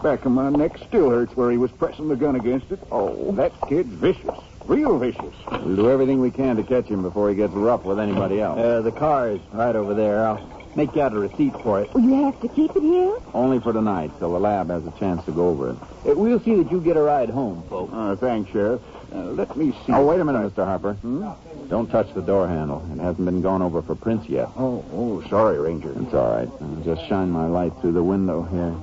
Back 0.03 0.25
of 0.25 0.33
my 0.33 0.51
neck 0.51 0.79
still 0.79 1.11
hurts 1.11 1.37
where 1.37 1.51
he 1.51 1.59
was 1.59 1.71
pressing 1.73 2.09
the 2.09 2.17
gun 2.17 2.37
against 2.37 2.73
it. 2.73 2.81
Oh, 2.91 3.33
that 3.33 3.53
kid's 3.69 3.89
vicious. 3.89 4.39
Real 4.67 4.99
vicious. 4.99 5.35
We'll 5.51 5.77
do 5.77 5.91
everything 5.91 6.21
we 6.21 6.31
can 6.31 6.57
to 6.57 6.63
catch 6.65 6.87
him 6.87 7.03
before 7.03 7.31
he 7.31 7.37
gets 7.37 7.53
rough 7.53 7.85
with 7.85 8.01
anybody 8.01 8.41
else. 8.41 8.59
Uh, 8.59 8.81
the 8.81 8.93
car 8.93 9.31
is 9.31 9.41
right 9.53 9.77
over 9.77 9.95
there. 9.95 10.27
I'll 10.27 10.67
make 10.75 10.95
you 10.97 11.03
out 11.03 11.13
a 11.13 11.19
receipt 11.19 11.53
for 11.63 11.81
it. 11.81 11.95
Well, 11.95 12.03
you 12.03 12.25
have 12.25 12.41
to 12.41 12.49
keep 12.49 12.75
it 12.75 12.83
here? 12.83 13.17
Only 13.33 13.61
for 13.61 13.73
tonight, 13.73 14.11
till 14.19 14.33
the 14.33 14.41
lab 14.41 14.69
has 14.71 14.85
a 14.85 14.91
chance 14.99 15.25
to 15.27 15.33
go 15.33 15.49
over 15.49 15.71
it. 15.71 15.77
Uh, 16.05 16.15
we'll 16.17 16.41
see 16.41 16.57
that 16.57 16.71
you 16.73 16.81
get 16.81 16.97
a 16.97 17.03
ride 17.03 17.31
home, 17.31 17.63
folks. 17.69 17.93
Uh, 17.95 18.17
thanks, 18.19 18.51
Sheriff. 18.51 18.81
Uh, 19.15 19.19
let 19.19 19.57
me 19.57 19.71
see. 19.87 19.93
Oh, 19.93 20.05
wait 20.05 20.19
a 20.19 20.25
minute, 20.25 20.53
Mr. 20.53 20.65
Harper. 20.65 20.97
Don't 21.69 21.89
touch 21.89 22.13
the 22.15 22.23
door 22.23 22.49
handle. 22.49 22.85
It 22.93 22.99
hasn't 22.99 23.25
been 23.25 23.43
gone 23.43 23.63
over 23.63 23.83
for 23.83 23.95
prints 23.95 24.29
yet. 24.29 24.49
Oh, 24.57 24.85
oh, 24.93 25.23
sorry, 25.29 25.59
Ranger. 25.59 25.93
It's 26.01 26.13
all 26.13 26.37
right. 26.37 26.49
I'll 26.61 26.83
just 26.85 27.09
shine 27.09 27.31
my 27.31 27.47
light 27.47 27.73
through 27.81 27.93
the 27.93 28.03
window 28.03 28.43
here. 28.43 28.75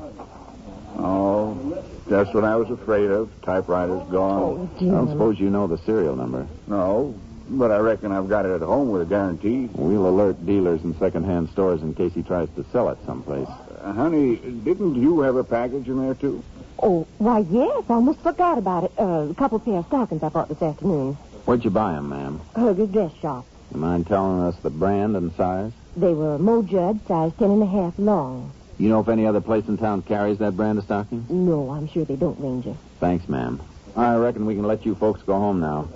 Oh, 0.97 1.83
just 2.09 2.33
what 2.33 2.43
I 2.43 2.55
was 2.55 2.69
afraid 2.69 3.09
of. 3.09 3.29
Typewriter's 3.41 4.07
gone. 4.09 4.41
Oh, 4.41 4.69
I 4.75 4.79
Jim. 4.79 4.91
don't 4.91 5.09
suppose 5.09 5.39
you 5.39 5.49
know 5.49 5.67
the 5.67 5.77
serial 5.79 6.15
number. 6.15 6.47
No, 6.67 7.15
but 7.49 7.71
I 7.71 7.77
reckon 7.77 8.11
I've 8.11 8.29
got 8.29 8.45
it 8.45 8.51
at 8.51 8.61
home 8.61 8.89
with 8.89 9.01
a 9.01 9.05
guarantee. 9.05 9.69
We'll 9.73 10.07
alert 10.07 10.45
dealers 10.45 10.83
in 10.83 10.97
second-hand 10.99 11.49
stores 11.49 11.81
in 11.81 11.93
case 11.93 12.13
he 12.13 12.23
tries 12.23 12.49
to 12.55 12.65
sell 12.71 12.89
it 12.89 12.97
someplace. 13.05 13.47
Uh, 13.81 13.93
honey, 13.93 14.35
didn't 14.37 14.95
you 14.95 15.21
have 15.21 15.35
a 15.35 15.43
package 15.43 15.87
in 15.87 15.99
there, 15.99 16.13
too? 16.15 16.43
Oh, 16.81 17.07
why, 17.17 17.39
yes. 17.49 17.83
I 17.89 17.93
almost 17.93 18.19
forgot 18.21 18.57
about 18.57 18.85
it. 18.85 18.91
Uh, 18.97 19.27
a 19.29 19.33
couple 19.35 19.59
pair 19.59 19.75
of 19.79 19.85
stockings 19.87 20.23
I 20.23 20.29
bought 20.29 20.49
this 20.49 20.61
afternoon. 20.61 21.13
Where'd 21.45 21.63
you 21.65 21.69
buy 21.71 21.95
'em, 21.95 22.09
ma'am? 22.09 22.39
Herger's 22.55 22.89
dress 22.89 23.11
shop. 23.21 23.45
You 23.73 23.79
mind 23.79 24.07
telling 24.07 24.41
us 24.41 24.55
the 24.63 24.69
brand 24.69 25.15
and 25.17 25.33
size? 25.35 25.71
They 25.97 26.13
were 26.13 26.37
Mojud, 26.37 27.05
size 27.07 27.31
ten 27.37 27.51
and 27.51 27.63
a 27.63 27.65
half 27.65 27.97
long. 27.99 28.51
You 28.77 28.89
know 28.89 28.99
if 28.99 29.07
any 29.07 29.25
other 29.27 29.41
place 29.41 29.67
in 29.67 29.77
town 29.77 30.01
carries 30.01 30.39
that 30.39 30.57
brand 30.57 30.77
of 30.77 30.83
stockings? 30.85 31.29
No, 31.29 31.69
I'm 31.69 31.87
sure 31.87 32.05
they 32.05 32.15
don't, 32.15 32.39
Ranger. 32.39 32.75
Thanks, 32.99 33.29
ma'am. 33.29 33.61
I 33.95 34.15
reckon 34.15 34.45
we 34.45 34.55
can 34.55 34.65
let 34.65 34.85
you 34.85 34.95
folks 34.95 35.21
go 35.21 35.33
home 35.33 35.59
now. 35.59 35.87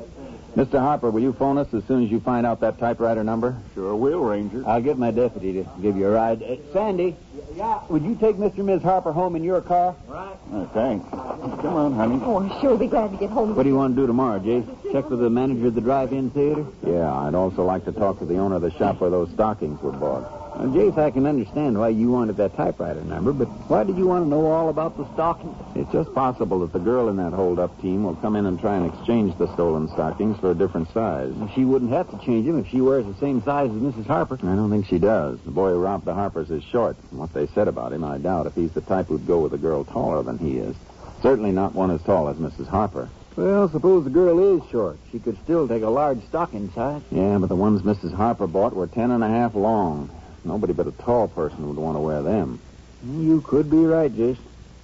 Mr. 0.56 0.80
Harper, 0.80 1.12
will 1.12 1.22
you 1.22 1.34
phone 1.34 1.60
us 1.60 1.72
as 1.72 1.84
soon 1.84 2.04
as 2.04 2.10
you 2.10 2.20
find 2.20 2.44
out 2.44 2.62
that 2.62 2.80
typewriter 2.80 3.24
number? 3.24 3.56
Sure 3.76 3.96
will, 3.96 4.22
Ranger. 4.22 4.64
I'll 4.68 4.82
get 4.82 4.98
my 4.98 5.12
deputy 5.12 5.54
to 5.54 5.70
give 5.84 5.96
you 5.96 6.08
a 6.08 6.12
ride. 6.12 6.42
Uh, 6.42 6.56
Sandy, 6.74 7.16
yeah, 7.54 7.82
would 7.90 8.02
you 8.02 8.16
take 8.16 8.38
Mr. 8.38 8.58
and 8.58 8.66
Ms. 8.66 8.82
Harper 8.82 9.12
home 9.12 9.36
in 9.36 9.44
your 9.44 9.62
car? 9.62 9.96
Uh, 10.12 10.66
thanks. 10.74 11.08
Come 11.12 11.76
on, 11.76 11.94
honey. 11.94 12.20
Oh, 12.24 12.40
I'm 12.40 12.60
sure 12.60 12.76
be 12.76 12.88
glad 12.88 13.12
to 13.12 13.18
get 13.18 13.30
home. 13.30 13.56
What 13.56 13.64
do 13.64 13.70
you 13.70 13.76
want 13.76 13.96
to 13.96 14.02
do 14.02 14.08
tomorrow, 14.08 14.40
Jace? 14.40 14.66
Check 14.92 15.12
with 15.12 15.20
the 15.20 15.30
manager 15.30 15.68
of 15.68 15.76
the 15.76 15.82
drive-in 15.82 16.32
theater? 16.32 16.66
Yeah, 16.84 17.14
I'd 17.14 17.36
also 17.36 17.64
like 17.64 17.86
to 17.86 17.92
talk 17.92 18.18
to 18.20 18.26
the 18.26 18.38
owner 18.38 18.56
of 18.56 18.64
the 18.64 18.72
shop 18.72 19.00
where 19.00 19.12
those 19.12 19.30
stockings 19.34 19.80
were 19.84 19.92
bought. 19.92 20.47
Well, 20.58 20.70
Jace, 20.70 20.98
I 20.98 21.12
can 21.12 21.28
understand 21.28 21.78
why 21.78 21.90
you 21.90 22.10
wanted 22.10 22.38
that 22.38 22.56
typewriter 22.56 23.04
number, 23.04 23.32
but 23.32 23.46
why 23.70 23.84
did 23.84 23.96
you 23.96 24.08
want 24.08 24.26
to 24.26 24.30
know 24.30 24.48
all 24.48 24.70
about 24.70 24.98
the 24.98 25.06
stockings? 25.14 25.56
It's 25.76 25.92
just 25.92 26.12
possible 26.16 26.60
that 26.62 26.74
the 26.74 26.80
girl 26.80 27.10
in 27.10 27.18
that 27.18 27.32
hold-up 27.32 27.80
team 27.80 28.04
will 28.04 28.16
come 28.16 28.36
in 28.36 28.48
and 28.48 28.60
try 28.60 28.76
and 28.76 28.92
exchange 28.92 29.38
the 29.38 29.54
stolen 29.54 29.88
stockings 29.90 30.40
for 30.40 30.50
a 30.50 30.56
different 30.56 30.92
size. 30.92 31.32
She 31.54 31.64
wouldn't 31.64 31.92
have 31.92 32.10
to 32.10 32.26
change 32.26 32.48
them 32.48 32.58
if 32.58 32.68
she 32.70 32.82
wears 32.82 33.06
the 33.06 33.14
same 33.20 33.44
size 33.44 33.70
as 33.70 33.76
Mrs. 33.76 34.08
Harper. 34.08 34.40
I 34.42 34.56
don't 34.56 34.72
think 34.72 34.88
she 34.88 34.98
does. 34.98 35.40
The 35.42 35.52
boy 35.52 35.70
who 35.70 35.80
robbed 35.80 36.06
the 36.06 36.16
Harpers 36.16 36.50
is 36.50 36.64
short. 36.64 36.98
From 37.10 37.20
what 37.20 37.34
they 37.36 37.46
said 37.48 37.68
about 37.68 37.94
him, 37.94 38.04
I 38.04 38.18
doubt 38.18 38.48
if 38.48 38.56
he's 38.56 38.72
the 38.72 38.82
type 38.82 39.10
who'd 39.10 39.28
go 39.28 39.38
with 39.42 39.54
a 39.54 39.60
girl 39.60 39.84
taller 39.84 40.24
than 40.24 40.40
he 40.40 40.58
is. 40.58 40.76
Certainly 41.22 41.52
not 41.52 41.76
one 41.76 41.92
as 41.92 42.02
tall 42.02 42.30
as 42.30 42.38
Mrs. 42.38 42.66
Harper. 42.66 43.10
Well, 43.36 43.70
suppose 43.70 44.06
the 44.06 44.10
girl 44.10 44.58
is 44.58 44.68
short. 44.72 44.98
She 45.12 45.20
could 45.20 45.38
still 45.44 45.68
take 45.68 45.84
a 45.84 45.90
large 45.90 46.26
stocking 46.26 46.72
size. 46.72 47.04
Yeah, 47.12 47.38
but 47.38 47.50
the 47.50 47.56
ones 47.56 47.84
Mrs. 47.84 48.12
Harper 48.16 48.48
bought 48.48 48.76
were 48.76 48.88
ten 48.88 49.12
and 49.12 49.24
a 49.24 49.28
half 49.28 49.54
long. 49.54 50.10
Nobody 50.44 50.74
but 50.74 50.88
a 50.88 50.92
tall 50.92 51.28
person 51.28 51.68
would 51.68 51.78
want 51.78 51.98
to 51.98 52.02
wear 52.02 52.22
them. 52.22 52.62
You 53.04 53.42
could 53.42 53.70
be 53.70 53.86
right, 53.86 54.14
Jace. 54.14 54.40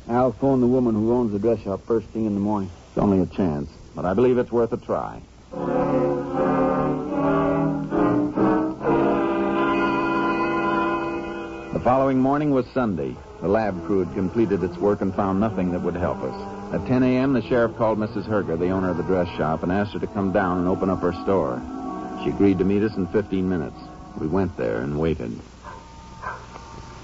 I'll 0.08 0.34
phone 0.34 0.62
the 0.62 0.68
woman 0.68 0.96
who 0.96 1.14
owns 1.14 1.32
the 1.32 1.40
dress 1.40 1.62
shop 1.62 1.88
first 1.88 2.08
thing 2.10 2.26
in 2.26 2.34
the 2.34 2.40
morning. 2.40 2.72
It's 2.90 2.98
only 2.98 3.20
a 3.20 3.26
chance, 3.26 3.70
but 3.96 4.06
I 4.06 4.14
believe 4.14 4.38
it's 4.38 4.52
worth 4.52 4.74
a 4.74 4.78
try. 4.78 5.22
The 11.74 11.80
following 11.80 12.20
morning 12.20 12.52
was 12.52 12.66
Sunday. 12.74 13.16
The 13.42 13.48
lab 13.48 13.86
crew 13.86 14.06
had 14.06 14.14
completed 14.14 14.64
its 14.64 14.78
work 14.78 15.02
and 15.02 15.14
found 15.16 15.40
nothing 15.40 15.72
that 15.72 15.82
would 15.82 15.96
help 15.96 16.22
us. 16.22 16.74
At 16.74 16.86
10 16.88 17.04
a.m., 17.04 17.34
the 17.34 17.42
sheriff 17.42 17.76
called 17.78 17.98
Mrs. 17.98 18.26
Herger, 18.26 18.58
the 18.58 18.70
owner 18.70 18.90
of 18.90 18.98
the 18.98 19.04
dress 19.04 19.28
shop, 19.38 19.64
and 19.64 19.72
asked 19.72 19.94
her 19.94 20.00
to 20.00 20.08
come 20.08 20.32
down 20.32 20.60
and 20.60 20.68
open 20.68 20.90
up 20.90 21.02
her 21.02 21.14
store. 21.24 21.62
She 22.24 22.30
agreed 22.30 22.58
to 22.60 22.66
meet 22.66 22.84
us 22.84 22.96
in 22.96 23.08
15 23.08 23.48
minutes. 23.48 23.78
We 24.18 24.28
went 24.28 24.56
there 24.58 24.82
and 24.82 25.00
waited. 25.00 25.40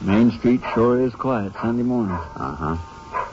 Main 0.02 0.32
Street 0.40 0.62
sure 0.74 1.02
is 1.02 1.14
quiet 1.14 1.54
Sunday 1.62 1.84
morning. 1.84 2.16
Uh-huh. 2.16 2.78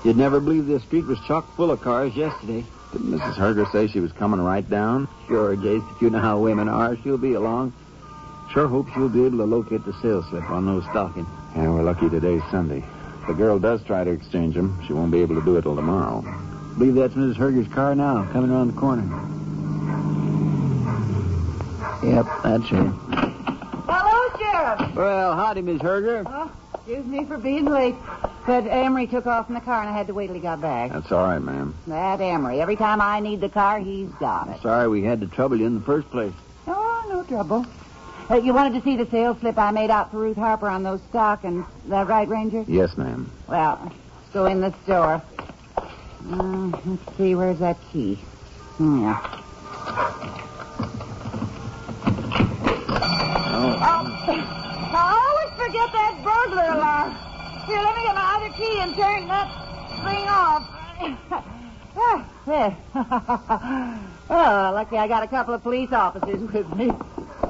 You'd 0.04 0.16
never 0.16 0.40
believe 0.40 0.66
this 0.66 0.82
street 0.82 1.06
was 1.06 1.18
chock 1.26 1.54
full 1.56 1.70
of 1.70 1.80
cars 1.80 2.14
yesterday. 2.16 2.64
Didn't 2.92 3.18
Mrs. 3.18 3.34
Herger 3.34 3.70
say 3.72 3.86
she 3.88 4.00
was 4.00 4.12
coming 4.12 4.40
right 4.40 4.68
down? 4.68 5.08
Sure, 5.28 5.56
Jace, 5.56 5.88
if 5.94 6.02
you 6.02 6.10
know 6.10 6.20
how 6.20 6.38
women 6.38 6.68
are, 6.68 6.96
she'll 7.02 7.18
be 7.18 7.34
along. 7.34 7.72
Sure 8.52 8.68
hope 8.68 8.88
she'll 8.94 9.08
be 9.08 9.24
able 9.24 9.38
to 9.38 9.44
locate 9.44 9.84
the 9.84 9.92
sales 10.00 10.24
slip 10.30 10.48
on 10.50 10.66
those 10.66 10.84
stockings. 10.84 11.28
Yeah, 11.54 11.68
we're 11.68 11.82
lucky 11.82 12.08
today's 12.08 12.42
Sunday. 12.50 12.84
If 13.20 13.26
the 13.28 13.34
girl 13.34 13.58
does 13.58 13.82
try 13.84 14.04
to 14.04 14.10
exchange 14.10 14.54
them, 14.54 14.80
she 14.86 14.92
won't 14.92 15.10
be 15.10 15.20
able 15.20 15.34
to 15.34 15.44
do 15.44 15.56
it 15.56 15.62
till 15.62 15.76
tomorrow. 15.76 16.22
believe 16.78 16.94
that's 16.94 17.14
Mrs. 17.14 17.36
Herger's 17.36 17.72
car 17.72 17.94
now, 17.94 18.28
coming 18.32 18.50
around 18.50 18.68
the 18.68 18.80
corner. 18.80 19.02
Yep, 22.04 22.26
that's 22.44 22.68
her. 22.68 23.25
Well, 24.66 25.36
howdy, 25.36 25.62
Miss 25.62 25.80
Herger. 25.80 26.24
Oh, 26.26 26.50
excuse 26.74 27.06
me 27.06 27.24
for 27.24 27.38
being 27.38 27.66
late. 27.66 27.94
But 28.46 28.66
Amory 28.66 29.06
took 29.06 29.26
off 29.26 29.48
in 29.48 29.54
the 29.54 29.60
car, 29.60 29.80
and 29.80 29.88
I 29.88 29.92
had 29.92 30.08
to 30.08 30.14
wait 30.14 30.26
till 30.26 30.34
he 30.34 30.40
got 30.40 30.60
back. 30.60 30.92
That's 30.92 31.12
all 31.12 31.24
right, 31.24 31.38
ma'am. 31.38 31.74
That 31.86 32.20
Amory. 32.20 32.60
Every 32.60 32.76
time 32.76 33.00
I 33.00 33.20
need 33.20 33.40
the 33.40 33.48
car, 33.48 33.78
he's 33.78 34.08
got 34.20 34.48
it. 34.48 34.60
Sorry 34.62 34.88
we 34.88 35.02
had 35.02 35.20
to 35.20 35.26
trouble 35.28 35.56
you 35.56 35.66
in 35.66 35.74
the 35.74 35.80
first 35.84 36.10
place. 36.10 36.32
Oh, 36.66 37.06
no 37.08 37.22
trouble. 37.22 37.64
Uh, 38.28 38.36
you 38.36 38.52
wanted 38.52 38.72
to 38.78 38.82
see 38.82 38.96
the 38.96 39.06
sales 39.06 39.38
slip 39.38 39.56
I 39.56 39.70
made 39.70 39.90
out 39.90 40.10
for 40.10 40.18
Ruth 40.18 40.36
Harper 40.36 40.68
on 40.68 40.82
those 40.82 41.00
stockings. 41.10 41.64
Is 41.84 41.90
that 41.90 42.08
right, 42.08 42.26
Ranger? 42.26 42.64
Yes, 42.66 42.96
ma'am. 42.96 43.30
Well, 43.46 43.78
let's 43.84 44.32
go 44.32 44.46
in 44.46 44.60
the 44.60 44.74
store. 44.82 45.22
Uh, 46.28 46.72
let's 46.84 47.16
see, 47.16 47.36
where's 47.36 47.60
that 47.60 47.78
key? 47.92 48.18
Yeah. 48.80 49.42
Oh. 53.88 54.12
I 54.28 55.14
always 55.22 55.52
forget 55.54 55.92
that 55.92 56.20
burglar 56.24 56.64
alarm. 56.74 57.14
Here, 57.66 57.80
let 57.80 57.96
me 57.96 58.02
get 58.02 58.14
my 58.14 58.34
other 58.36 58.52
key 58.56 58.80
and 58.80 58.94
turn 58.94 59.28
that 59.28 59.48
thing 60.02 60.26
off. 60.28 60.62
Ah, 61.98 62.28
there. 62.46 62.76
oh, 64.30 64.70
lucky 64.74 64.98
I 64.98 65.06
got 65.08 65.22
a 65.22 65.28
couple 65.28 65.54
of 65.54 65.62
police 65.62 65.92
officers 65.92 66.40
with 66.52 66.68
me. 66.74 66.92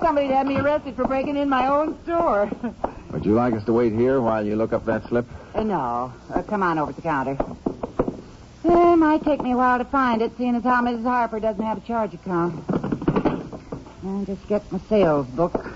Somebody'd 0.00 0.30
have 0.30 0.46
me 0.46 0.58
arrested 0.58 0.96
for 0.96 1.06
breaking 1.06 1.36
in 1.36 1.48
my 1.48 1.66
own 1.66 2.00
store. 2.02 2.50
Would 3.12 3.24
you 3.24 3.32
like 3.32 3.54
us 3.54 3.64
to 3.64 3.72
wait 3.72 3.92
here 3.92 4.20
while 4.20 4.44
you 4.44 4.56
look 4.56 4.72
up 4.72 4.84
that 4.84 5.08
slip? 5.08 5.26
Uh, 5.54 5.62
no. 5.62 6.12
Uh, 6.34 6.42
come 6.42 6.62
on 6.62 6.78
over 6.78 6.92
to 6.92 6.96
the 6.96 7.02
counter. 7.02 7.38
It 8.64 8.96
might 8.96 9.22
take 9.24 9.40
me 9.40 9.52
a 9.52 9.56
while 9.56 9.78
to 9.78 9.84
find 9.84 10.20
it, 10.20 10.32
seeing 10.36 10.54
as 10.56 10.64
how 10.64 10.82
Mrs. 10.82 11.04
Harper 11.04 11.40
doesn't 11.40 11.62
have 11.62 11.78
a 11.78 11.86
charge 11.86 12.12
account. 12.12 12.62
I'll 14.04 14.24
just 14.26 14.46
get 14.48 14.70
my 14.70 14.80
sales 14.88 15.26
book. 15.28 15.72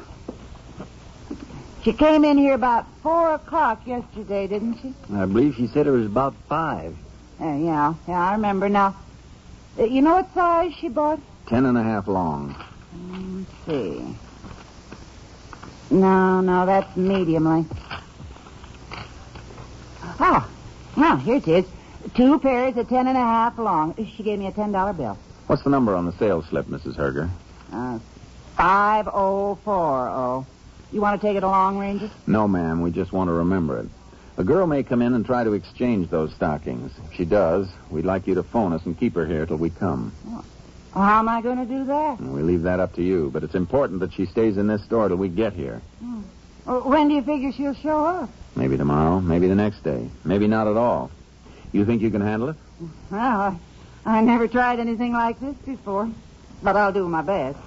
She 1.82 1.94
came 1.94 2.24
in 2.24 2.36
here 2.36 2.54
about 2.54 2.86
four 3.02 3.34
o'clock 3.34 3.86
yesterday, 3.86 4.46
didn't 4.46 4.78
she? 4.82 4.94
I 5.14 5.24
believe 5.24 5.54
she 5.56 5.66
said 5.66 5.86
it 5.86 5.90
was 5.90 6.04
about 6.04 6.34
five. 6.48 6.94
Uh, 7.40 7.56
yeah, 7.56 7.94
yeah, 8.06 8.20
I 8.20 8.32
remember 8.32 8.68
now. 8.68 8.94
Uh, 9.78 9.84
you 9.84 10.02
know 10.02 10.16
what 10.16 10.34
size 10.34 10.74
she 10.74 10.88
bought? 10.88 11.20
Ten 11.46 11.64
and 11.64 11.78
a 11.78 11.82
half 11.82 12.06
long. 12.06 12.54
Let's 13.08 13.50
see. 13.66 14.16
No, 15.90 16.42
no, 16.42 16.66
that's 16.66 16.94
medium 16.96 17.46
length. 17.46 17.74
Ah, 20.22 20.46
now 20.96 21.16
here 21.16 21.36
it 21.36 21.48
is. 21.48 21.64
Two 22.14 22.38
pairs 22.40 22.76
of 22.76 22.88
ten 22.90 23.06
and 23.06 23.16
a 23.16 23.20
half 23.20 23.58
long. 23.58 23.94
She 24.16 24.22
gave 24.22 24.38
me 24.38 24.46
a 24.46 24.52
ten 24.52 24.70
dollar 24.70 24.92
bill. 24.92 25.16
What's 25.46 25.62
the 25.62 25.70
number 25.70 25.94
on 25.94 26.04
the 26.04 26.12
sales 26.12 26.44
slip, 26.46 26.66
Mrs. 26.66 26.96
Herger? 26.96 27.30
Uh, 27.72 27.98
five 28.54 29.08
oh 29.10 29.54
four 29.64 30.08
oh. 30.08 30.46
You 30.92 31.00
want 31.00 31.20
to 31.20 31.26
take 31.26 31.36
it 31.36 31.42
along, 31.42 31.78
Ranger? 31.78 32.10
No, 32.26 32.48
ma'am. 32.48 32.80
We 32.82 32.90
just 32.90 33.12
want 33.12 33.28
to 33.28 33.32
remember 33.32 33.78
it. 33.78 33.86
A 34.36 34.44
girl 34.44 34.66
may 34.66 34.82
come 34.82 35.02
in 35.02 35.14
and 35.14 35.24
try 35.24 35.44
to 35.44 35.52
exchange 35.52 36.08
those 36.08 36.32
stockings. 36.34 36.92
If 37.06 37.14
she 37.14 37.24
does, 37.24 37.68
we'd 37.90 38.04
like 38.04 38.26
you 38.26 38.34
to 38.36 38.42
phone 38.42 38.72
us 38.72 38.84
and 38.86 38.98
keep 38.98 39.14
her 39.14 39.26
here 39.26 39.46
till 39.46 39.58
we 39.58 39.70
come. 39.70 40.12
Well, 40.24 40.44
how 41.04 41.18
am 41.18 41.28
I 41.28 41.42
going 41.42 41.58
to 41.58 41.66
do 41.66 41.84
that? 41.84 42.20
We 42.20 42.42
leave 42.42 42.62
that 42.62 42.80
up 42.80 42.94
to 42.94 43.02
you, 43.02 43.30
but 43.32 43.44
it's 43.44 43.54
important 43.54 44.00
that 44.00 44.12
she 44.12 44.26
stays 44.26 44.56
in 44.56 44.66
this 44.66 44.82
store 44.84 45.08
till 45.08 45.18
we 45.18 45.28
get 45.28 45.52
here. 45.52 45.82
Uh, 46.66 46.80
when 46.80 47.08
do 47.08 47.14
you 47.14 47.22
figure 47.22 47.52
she'll 47.52 47.74
show 47.74 48.04
up? 48.04 48.30
Maybe 48.56 48.76
tomorrow, 48.76 49.20
maybe 49.20 49.46
the 49.46 49.54
next 49.54 49.84
day, 49.84 50.08
maybe 50.24 50.48
not 50.48 50.66
at 50.66 50.76
all. 50.76 51.10
You 51.72 51.84
think 51.84 52.02
you 52.02 52.10
can 52.10 52.20
handle 52.20 52.48
it? 52.48 52.56
Well, 53.10 53.58
I, 54.04 54.18
I 54.18 54.20
never 54.22 54.48
tried 54.48 54.80
anything 54.80 55.12
like 55.12 55.38
this 55.38 55.56
before, 55.64 56.10
but 56.62 56.76
I'll 56.76 56.92
do 56.92 57.08
my 57.08 57.22
best. 57.22 57.58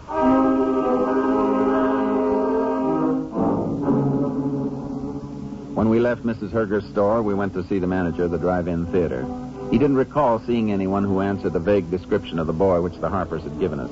When 5.74 5.90
we 5.90 6.00
left 6.00 6.24
Mrs. 6.24 6.52
Herger's 6.52 6.88
store, 6.90 7.24
we 7.24 7.34
went 7.34 7.54
to 7.56 7.64
see 7.64 7.80
the 7.80 7.88
manager 7.88 8.26
of 8.26 8.32
the 8.32 8.38
drive-in 8.38 8.86
theater. 8.88 9.26
He 9.72 9.80
didn't 9.80 9.98
recall 9.98 10.40
seeing 10.46 10.72
anyone 10.72 11.04
who 11.04 11.22
answered 11.22 11.54
the 11.54 11.60
vague 11.60 11.90
description 11.90 12.38
of 12.38 12.46
the 12.46 12.54
boy 12.54 12.80
which 12.80 13.00
the 13.00 13.10
Harpers 13.10 13.42
had 13.42 13.60
given 13.60 13.80
us. 13.80 13.90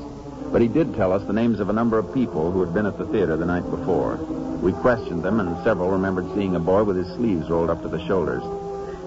But 0.52 0.62
he 0.62 0.68
did 0.68 0.94
tell 0.94 1.12
us 1.12 1.26
the 1.26 1.34
names 1.34 1.60
of 1.60 1.70
a 1.70 1.74
number 1.74 1.98
of 1.98 2.14
people 2.14 2.52
who 2.52 2.60
had 2.64 2.72
been 2.72 2.86
at 2.86 3.00
the 3.00 3.08
theater 3.08 3.36
the 3.36 3.48
night 3.48 3.68
before. 3.68 4.18
We 4.62 4.74
questioned 4.74 5.24
them, 5.24 5.40
and 5.40 5.64
several 5.64 5.90
remembered 5.90 6.32
seeing 6.36 6.56
a 6.56 6.60
boy 6.60 6.84
with 6.84 6.98
his 6.98 7.08
sleeves 7.16 7.50
rolled 7.50 7.72
up 7.72 7.82
to 7.82 7.88
the 7.88 8.06
shoulders. 8.06 8.44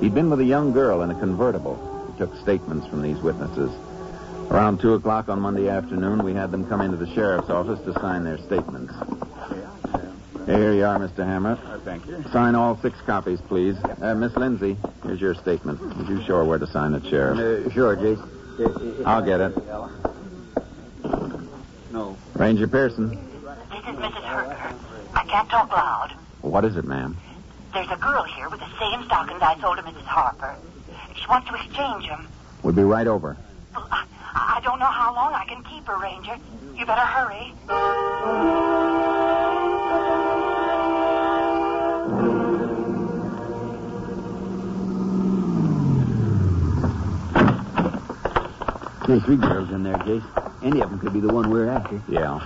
He'd 0.00 0.14
been 0.14 0.28
with 0.28 0.40
a 0.40 0.44
young 0.44 0.72
girl 0.72 1.02
in 1.02 1.12
a 1.12 1.20
convertible. 1.20 1.76
We 2.10 2.18
took 2.18 2.34
statements 2.40 2.88
from 2.88 3.02
these 3.02 3.18
witnesses. 3.18 3.70
Around 4.50 4.80
2 4.80 4.94
o'clock 4.94 5.28
on 5.28 5.38
Monday 5.38 5.68
afternoon, 5.68 6.24
we 6.24 6.34
had 6.34 6.50
them 6.50 6.66
come 6.66 6.80
into 6.80 6.96
the 6.96 7.14
sheriff's 7.14 7.50
office 7.50 7.78
to 7.84 7.92
sign 8.00 8.24
their 8.24 8.38
statements. 8.38 8.92
Here 10.46 10.74
you 10.74 10.84
are, 10.84 10.98
Mr. 10.98 11.24
Hammer. 11.24 11.58
Uh, 11.64 11.78
thank 11.80 12.06
you. 12.06 12.22
Sign 12.32 12.54
all 12.54 12.78
six 12.82 13.00
copies, 13.06 13.40
please. 13.40 13.76
Uh, 14.02 14.14
Miss 14.14 14.36
Lindsay, 14.36 14.76
here's 15.02 15.20
your 15.20 15.34
statement. 15.34 15.80
Would 15.96 16.08
you 16.08 16.22
show 16.24 16.36
her 16.36 16.44
where 16.44 16.58
to 16.58 16.66
sign 16.66 16.92
it, 16.94 17.04
Sheriff? 17.06 17.66
Uh, 17.66 17.70
sure, 17.70 17.96
Jace. 17.96 19.06
I'll 19.06 19.22
get 19.24 19.40
it. 19.40 19.56
No. 21.92 22.16
Ranger 22.34 22.68
Pearson. 22.68 23.08
This 23.10 23.78
is 23.80 23.96
Mrs. 23.96 24.22
Herger. 24.22 24.74
I 25.14 25.24
can't 25.24 25.48
talk 25.48 25.70
loud. 25.72 26.12
What 26.42 26.64
is 26.64 26.76
it, 26.76 26.84
ma'am? 26.84 27.16
There's 27.72 27.90
a 27.90 27.96
girl 27.96 28.24
here 28.24 28.48
with 28.50 28.60
the 28.60 28.78
same 28.78 29.04
stockings 29.04 29.40
I 29.40 29.58
sold 29.60 29.78
to 29.78 29.82
Mrs. 29.82 30.02
Harper. 30.02 30.56
She 31.14 31.26
wants 31.28 31.48
to 31.48 31.54
exchange 31.54 32.06
them. 32.06 32.28
We'll 32.62 32.74
be 32.74 32.82
right 32.82 33.06
over. 33.06 33.36
Well, 33.74 33.88
I, 33.90 34.04
I 34.34 34.60
don't 34.62 34.78
know 34.78 34.86
how 34.86 35.14
long 35.14 35.32
I 35.32 35.44
can 35.46 35.62
keep 35.64 35.86
her, 35.86 35.98
Ranger. 35.98 36.36
You 36.76 36.84
better 36.84 37.00
hurry. 37.00 38.63
There's 49.06 49.22
three 49.24 49.36
girls 49.36 49.70
in 49.70 49.82
there, 49.82 49.96
Jace. 49.98 50.62
Any 50.62 50.80
of 50.80 50.90
them 50.90 50.98
could 50.98 51.12
be 51.12 51.20
the 51.20 51.32
one 51.32 51.50
we're 51.50 51.68
after. 51.68 52.00
Yeah. 52.08 52.38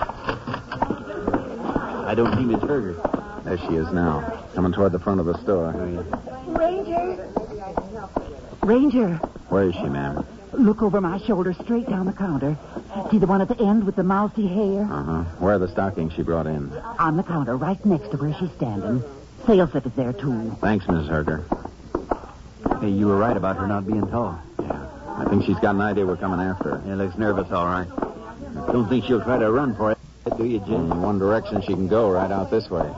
I 2.06 2.14
don't 2.16 2.34
see 2.36 2.44
Miss 2.44 2.60
Herger. 2.60 2.96
There 3.44 3.58
she 3.58 3.76
is 3.76 3.90
now, 3.92 4.20
coming 4.54 4.72
toward 4.72 4.92
the 4.92 4.98
front 4.98 5.20
of 5.20 5.26
the 5.26 5.38
store. 5.42 5.70
Ranger. 6.46 7.30
Ranger, 8.62 9.14
Where 9.48 9.68
is 9.68 9.74
she, 9.74 9.84
ma'am? 9.88 10.26
look 10.52 10.82
over 10.82 11.00
my 11.00 11.18
shoulder 11.18 11.52
straight 11.62 11.88
down 11.88 12.06
the 12.06 12.12
counter. 12.12 12.56
See 13.10 13.18
the 13.18 13.26
one 13.28 13.40
at 13.40 13.48
the 13.48 13.58
end 13.62 13.84
with 13.84 13.94
the 13.96 14.02
mousy 14.02 14.46
hair? 14.48 14.82
Uh 14.90 15.02
huh. 15.04 15.22
Where 15.38 15.54
are 15.54 15.58
the 15.58 15.68
stockings 15.68 16.14
she 16.14 16.22
brought 16.22 16.46
in? 16.48 16.72
On 16.98 17.16
the 17.16 17.22
counter, 17.22 17.56
right 17.56 17.82
next 17.86 18.10
to 18.10 18.16
where 18.16 18.34
she's 18.40 18.50
standing. 18.56 19.02
Sales 19.46 19.70
slip 19.70 19.86
is 19.86 19.92
there, 19.92 20.12
too. 20.12 20.56
Thanks, 20.60 20.84
Mrs. 20.86 21.08
Herger. 21.08 22.80
Hey, 22.80 22.88
you 22.90 23.06
were 23.06 23.16
right 23.16 23.36
about 23.36 23.56
her 23.56 23.66
not 23.68 23.86
being 23.86 24.06
tall. 24.08 24.40
Yeah. 25.18 25.24
I 25.26 25.30
think 25.30 25.44
she's 25.44 25.58
got 25.58 25.74
an 25.74 25.80
idea 25.80 26.06
we're 26.06 26.16
coming 26.16 26.40
after 26.40 26.76
her. 26.78 26.82
Yeah, 26.86 26.94
looks 26.94 27.18
nervous, 27.18 27.50
all 27.50 27.66
right. 27.66 27.88
I 27.90 28.72
Don't 28.72 28.88
think 28.88 29.04
she'll 29.04 29.22
try 29.22 29.38
to 29.38 29.50
run 29.50 29.74
for 29.76 29.92
it, 29.92 29.98
do 30.36 30.44
you, 30.44 30.58
Jim? 30.60 30.90
In 30.92 31.02
one 31.02 31.18
direction 31.18 31.60
she 31.62 31.74
can 31.74 31.88
go, 31.88 32.10
right 32.10 32.30
out 32.30 32.50
this 32.50 32.68
way. 32.70 32.90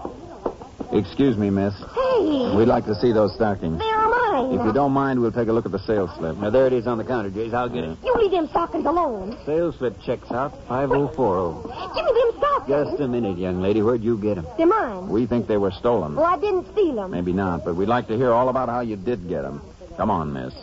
Excuse 0.93 1.37
me, 1.37 1.51
miss. 1.51 1.75
Hey, 1.95 2.55
We'd 2.57 2.67
like 2.67 2.85
to 2.87 2.95
see 2.97 3.13
those 3.13 3.33
stockings. 3.35 3.79
they're 3.79 4.09
mine. 4.09 4.59
If 4.59 4.65
you 4.67 4.73
don't 4.73 4.93
mind, 4.93 5.21
we'll 5.21 5.31
take 5.33 5.49
a 5.49 5.53
look 5.53 5.67
at 5.67 5.73
the 5.73 5.79
sales 5.79 6.11
slip. 6.17 6.37
Now, 6.39 6.51
there 6.51 6.67
it 6.67 6.73
is 6.73 6.87
on 6.87 6.99
the 6.99 7.05
counter, 7.05 7.31
Jace. 7.31 7.55
I'll 7.55 7.69
get 7.69 7.85
it. 7.85 7.97
You 8.05 8.15
leave 8.17 8.33
them 8.33 8.49
stockings 8.49 8.85
alone. 8.87 9.37
Sales 9.47 9.77
slip 9.79 10.01
checks 10.03 10.31
out 10.33 10.53
5040. 10.69 11.69
Give 11.95 12.05
me 12.05 12.13
them 12.13 12.39
stockings. 12.39 12.89
Just 12.91 13.01
a 13.01 13.09
minute, 13.09 13.39
young 13.39 13.61
lady. 13.63 13.83
Where'd 13.83 14.03
you 14.03 14.19
get 14.19 14.35
them? 14.37 14.47
They're 14.57 14.67
mine. 14.67 15.09
We 15.09 15.27
think 15.27 15.47
they 15.47 15.57
were 15.59 15.71
stolen. 15.71 16.17
Well, 16.17 16.25
I 16.27 16.39
didn't 16.39 16.71
steal 16.73 16.97
them. 16.97 17.13
Maybe 17.13 17.33
not, 17.33 17.65
but 17.65 17.77
we'd 17.77 17.89
like 17.89 18.09
to 18.09 18.17
hear 18.17 18.33
all 18.33 18.49
about 18.49 18.69
how 18.69 18.81
you 18.81 18.97
did 18.97 19.29
get 19.29 19.43
them. 19.43 19.63
Come 19.97 20.11
on, 20.11 20.33
miss. 20.33 20.55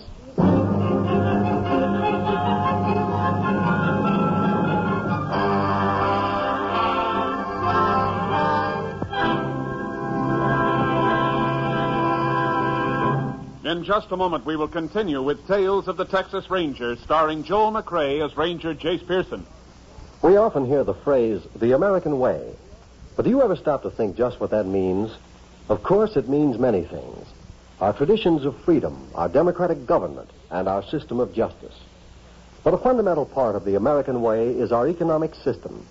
In 13.78 13.84
just 13.84 14.12
a 14.12 14.18
moment, 14.18 14.44
we 14.44 14.56
will 14.56 14.68
continue 14.68 15.22
with 15.22 15.46
Tales 15.48 15.88
of 15.88 15.98
the 15.98 16.06
Texas 16.06 16.50
Rangers, 16.50 17.00
starring 17.02 17.44
Joel 17.44 17.72
McCrea 17.72 18.26
as 18.26 18.36
Ranger 18.36 18.74
Jace 18.74 19.08
Pearson. 19.08 19.46
We 20.24 20.36
often 20.36 20.66
hear 20.66 20.84
the 20.84 20.96
phrase, 20.96 21.44
the 21.56 21.74
American 21.74 22.18
way. 22.18 22.56
But 23.16 23.26
do 23.26 23.30
you 23.30 23.44
ever 23.44 23.56
stop 23.56 23.84
to 23.84 23.92
think 23.92 24.18
just 24.18 24.40
what 24.40 24.50
that 24.50 24.66
means? 24.66 25.12
Of 25.70 25.84
course, 25.84 26.16
it 26.16 26.28
means 26.28 26.58
many 26.58 26.86
things. 26.86 27.28
Our 27.80 27.94
traditions 27.94 28.46
of 28.46 28.60
freedom, 28.62 29.10
our 29.14 29.30
democratic 29.30 29.86
government, 29.86 30.32
and 30.50 30.68
our 30.68 30.82
system 30.82 31.20
of 31.20 31.36
justice. 31.36 31.76
But 32.64 32.74
a 32.74 32.80
fundamental 32.80 33.28
part 33.28 33.56
of 33.56 33.64
the 33.64 33.76
American 33.76 34.24
way 34.24 34.54
is 34.54 34.72
our 34.72 34.88
economic 34.88 35.36
system. 35.36 35.86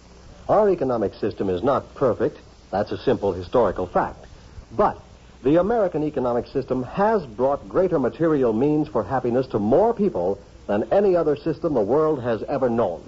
Our 0.49 0.71
economic 0.71 1.14
system 1.14 1.49
is 1.49 1.62
not 1.62 1.95
perfect. 1.95 2.38
That's 2.73 2.90
a 2.90 2.99
simple 2.99 3.33
historical 3.33 3.87
fact. 3.87 4.26
But 4.73 5.00
the 5.46 5.61
American 5.61 6.02
economic 6.02 6.44
system 6.48 6.82
has 6.82 7.24
brought 7.24 7.68
greater 7.68 8.00
material 8.00 8.52
means 8.52 8.88
for 8.88 9.04
happiness 9.04 9.46
to 9.46 9.61
more 9.61 9.94
people 9.94 10.40
than 10.66 10.92
any 10.92 11.14
other 11.14 11.37
system 11.37 11.72
the 11.72 11.80
world 11.80 12.20
has 12.20 12.42
ever 12.48 12.68
known. 12.68 13.00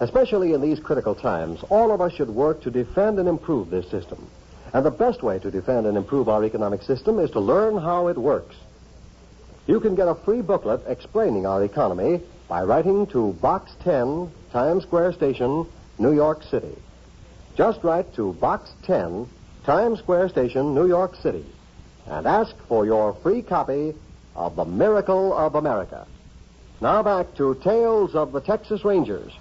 Especially 0.00 0.54
in 0.54 0.60
these 0.60 0.80
critical 0.80 1.14
times, 1.14 1.62
all 1.70 1.92
of 1.92 2.00
us 2.00 2.12
should 2.14 2.30
work 2.30 2.60
to 2.62 2.70
defend 2.72 3.20
and 3.20 3.28
improve 3.28 3.70
this 3.70 3.88
system. 3.88 4.26
And 4.74 4.84
the 4.84 4.90
best 4.90 5.22
way 5.22 5.38
to 5.38 5.48
defend 5.52 5.86
and 5.86 5.96
improve 5.96 6.28
our 6.28 6.42
economic 6.42 6.82
system 6.82 7.20
is 7.20 7.30
to 7.30 7.38
learn 7.38 7.78
how 7.78 8.08
it 8.08 8.18
works. 8.18 8.56
You 9.68 9.78
can 9.78 9.94
get 9.94 10.08
a 10.08 10.16
free 10.16 10.42
booklet 10.42 10.80
explaining 10.88 11.46
our 11.46 11.62
economy 11.62 12.22
by 12.48 12.64
writing 12.64 13.06
to 13.12 13.34
Box 13.34 13.70
10, 13.84 14.32
Times 14.50 14.82
Square 14.82 15.12
Station, 15.12 15.64
New 15.96 16.12
York 16.12 16.42
City. 16.42 16.76
Just 17.56 17.84
write 17.84 18.12
to 18.16 18.32
Box 18.32 18.72
10, 18.82 19.28
Times 19.66 19.98
Square 19.98 20.28
Station, 20.28 20.76
New 20.76 20.86
York 20.86 21.16
City, 21.16 21.44
and 22.06 22.24
ask 22.24 22.54
for 22.68 22.86
your 22.86 23.14
free 23.14 23.42
copy 23.42 23.96
of 24.36 24.54
The 24.54 24.64
Miracle 24.64 25.36
of 25.36 25.56
America. 25.56 26.06
Now 26.80 27.02
back 27.02 27.34
to 27.34 27.56
Tales 27.64 28.14
of 28.14 28.30
the 28.30 28.40
Texas 28.40 28.84
Rangers. 28.84 29.32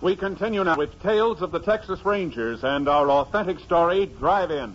We 0.00 0.16
continue 0.16 0.64
now 0.64 0.78
with 0.78 0.98
Tales 1.02 1.42
of 1.42 1.50
the 1.50 1.60
Texas 1.60 2.02
Rangers 2.06 2.64
and 2.64 2.88
our 2.88 3.10
authentic 3.10 3.58
story, 3.58 4.06
Drive 4.06 4.50
In. 4.50 4.72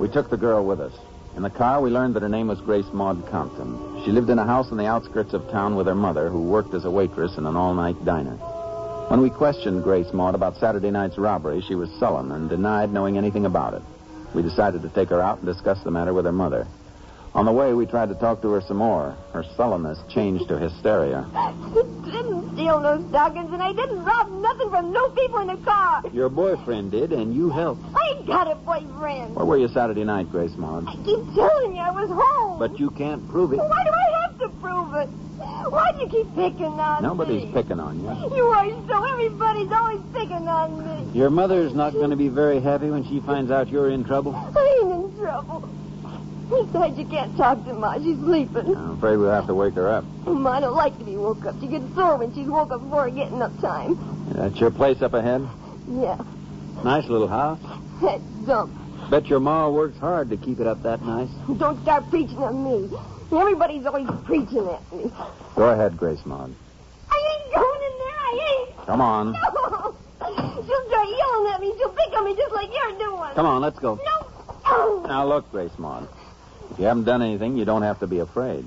We 0.00 0.08
took 0.08 0.30
the 0.30 0.36
girl 0.36 0.66
with 0.66 0.80
us. 0.80 0.92
In 1.36 1.42
the 1.42 1.50
car, 1.50 1.82
we 1.82 1.90
learned 1.90 2.14
that 2.14 2.22
her 2.22 2.30
name 2.30 2.48
was 2.48 2.62
Grace 2.62 2.90
Maud 2.94 3.26
Compton. 3.30 4.02
She 4.04 4.10
lived 4.10 4.30
in 4.30 4.38
a 4.38 4.46
house 4.46 4.70
in 4.70 4.78
the 4.78 4.86
outskirts 4.86 5.34
of 5.34 5.50
town 5.50 5.76
with 5.76 5.86
her 5.86 5.94
mother, 5.94 6.30
who 6.30 6.40
worked 6.40 6.72
as 6.72 6.86
a 6.86 6.90
waitress 6.90 7.36
in 7.36 7.44
an 7.44 7.56
all-night 7.56 8.06
diner. 8.06 8.36
When 9.08 9.20
we 9.20 9.28
questioned 9.28 9.84
Grace 9.84 10.14
Maud 10.14 10.34
about 10.34 10.56
Saturday 10.56 10.90
night's 10.90 11.18
robbery, 11.18 11.60
she 11.60 11.74
was 11.74 11.90
sullen 11.98 12.32
and 12.32 12.48
denied 12.48 12.90
knowing 12.90 13.18
anything 13.18 13.44
about 13.44 13.74
it. 13.74 13.82
We 14.34 14.40
decided 14.40 14.80
to 14.80 14.88
take 14.88 15.10
her 15.10 15.20
out 15.20 15.36
and 15.36 15.46
discuss 15.46 15.82
the 15.84 15.90
matter 15.90 16.14
with 16.14 16.24
her 16.24 16.32
mother. 16.32 16.66
On 17.34 17.44
the 17.44 17.52
way, 17.52 17.74
we 17.74 17.84
tried 17.84 18.08
to 18.08 18.14
talk 18.14 18.40
to 18.40 18.52
her 18.52 18.62
some 18.62 18.78
more. 18.78 19.14
Her 19.34 19.44
sullenness 19.58 19.98
changed 20.08 20.48
to 20.48 20.58
hysteria. 20.58 21.26
steal 22.56 22.80
no 22.80 23.06
stockings, 23.10 23.52
and 23.52 23.62
I 23.62 23.72
didn't 23.74 24.02
rob 24.02 24.30
nothing 24.40 24.70
from 24.70 24.90
no 24.90 25.10
people 25.10 25.40
in 25.40 25.48
the 25.48 25.56
car. 25.58 26.02
Your 26.12 26.30
boyfriend 26.30 26.90
did, 26.90 27.12
and 27.12 27.34
you 27.34 27.50
helped. 27.50 27.84
I 27.94 28.14
ain't 28.16 28.26
got 28.26 28.50
a 28.50 28.54
boyfriend. 28.54 29.36
Where 29.36 29.44
were 29.44 29.58
you 29.58 29.68
Saturday 29.68 30.04
night, 30.04 30.30
Grace 30.30 30.56
Maud? 30.56 30.88
I 30.88 30.94
keep 31.04 31.22
telling 31.34 31.76
you 31.76 31.82
I 31.82 31.90
was 31.90 32.08
home. 32.10 32.58
But 32.58 32.80
you 32.80 32.90
can't 32.90 33.28
prove 33.28 33.52
it. 33.52 33.58
Why 33.58 33.84
do 33.84 33.90
I 33.90 34.22
have 34.22 34.38
to 34.38 34.48
prove 34.60 34.94
it? 34.94 35.08
Why 35.68 35.92
do 35.92 36.04
you 36.04 36.08
keep 36.08 36.34
picking 36.34 36.80
on 36.80 37.02
Nobody's 37.02 37.42
me? 37.42 37.50
Nobody's 37.50 37.54
picking 37.54 37.80
on 37.80 38.00
you. 38.00 38.36
You 38.36 38.44
are 38.44 38.70
so. 38.88 39.04
Everybody's 39.12 39.72
always 39.72 40.00
picking 40.14 40.48
on 40.48 41.12
me. 41.12 41.18
Your 41.18 41.30
mother's 41.30 41.74
not 41.74 41.92
going 41.92 42.10
to 42.10 42.16
be 42.16 42.28
very 42.28 42.60
happy 42.60 42.88
when 42.88 43.04
she 43.04 43.20
finds 43.20 43.50
out 43.50 43.68
you're 43.68 43.90
in 43.90 44.04
trouble. 44.04 44.34
I 44.34 44.80
ain't 44.82 44.92
in 44.92 45.18
trouble. 45.18 45.68
Besides, 46.48 46.96
you 46.98 47.06
can't 47.06 47.36
talk 47.36 47.64
to 47.64 47.74
Ma. 47.74 47.94
She's 47.98 48.18
sleeping. 48.18 48.76
I'm 48.76 48.92
afraid 48.92 49.16
we'll 49.16 49.30
have 49.32 49.46
to 49.48 49.54
wake 49.54 49.74
her 49.74 49.88
up. 49.88 50.04
Ma 50.26 50.60
don't 50.60 50.76
like 50.76 50.96
to 50.98 51.04
be 51.04 51.16
woke 51.16 51.44
up. 51.44 51.58
She 51.60 51.66
gets 51.66 51.84
sore 51.94 52.16
when 52.16 52.32
she's 52.34 52.46
woke 52.46 52.70
up 52.70 52.80
before 52.82 53.10
getting 53.10 53.42
up 53.42 53.58
time. 53.60 53.96
That's 54.32 54.58
your 54.60 54.70
place 54.70 55.02
up 55.02 55.14
ahead? 55.14 55.46
Yeah, 55.88 56.18
Nice 56.84 57.08
little 57.08 57.28
house. 57.28 57.60
that 58.02 58.20
dump. 58.46 58.72
Bet 59.10 59.26
your 59.26 59.40
ma 59.40 59.68
works 59.68 59.98
hard 59.98 60.30
to 60.30 60.36
keep 60.36 60.58
it 60.60 60.66
up 60.66 60.82
that 60.82 61.02
nice. 61.04 61.28
Don't 61.58 61.80
start 61.82 62.08
preaching 62.10 62.42
at 62.42 62.54
me. 62.54 62.90
Everybody's 63.32 63.86
always 63.86 64.08
preaching 64.24 64.68
at 64.68 64.92
me. 64.92 65.10
Go 65.54 65.68
ahead, 65.70 65.96
Grace 65.96 66.24
Maud. 66.26 66.54
I 67.10 67.40
ain't 67.44 67.54
going 67.54 67.82
in 67.82 67.98
there. 67.98 68.18
I 68.18 68.66
ain't. 68.78 68.86
Come 68.86 69.00
on. 69.00 69.32
No. 69.32 69.96
She'll 70.66 70.88
start 70.88 71.08
yelling 71.08 71.52
at 71.54 71.60
me. 71.60 71.72
She'll 71.78 71.90
pick 71.90 72.12
on 72.16 72.24
me 72.24 72.34
just 72.36 72.52
like 72.52 72.68
you're 72.72 72.98
doing. 72.98 73.30
Come 73.34 73.46
on, 73.46 73.62
let's 73.62 73.78
go. 73.78 73.94
No. 73.96 74.26
Oh, 74.68 75.04
Now, 75.06 75.24
look, 75.26 75.50
Grace 75.52 75.76
Maud. 75.78 76.08
If 76.70 76.78
you 76.78 76.84
haven't 76.84 77.04
done 77.04 77.22
anything, 77.22 77.56
you 77.56 77.64
don't 77.64 77.82
have 77.82 78.00
to 78.00 78.06
be 78.06 78.18
afraid. 78.18 78.64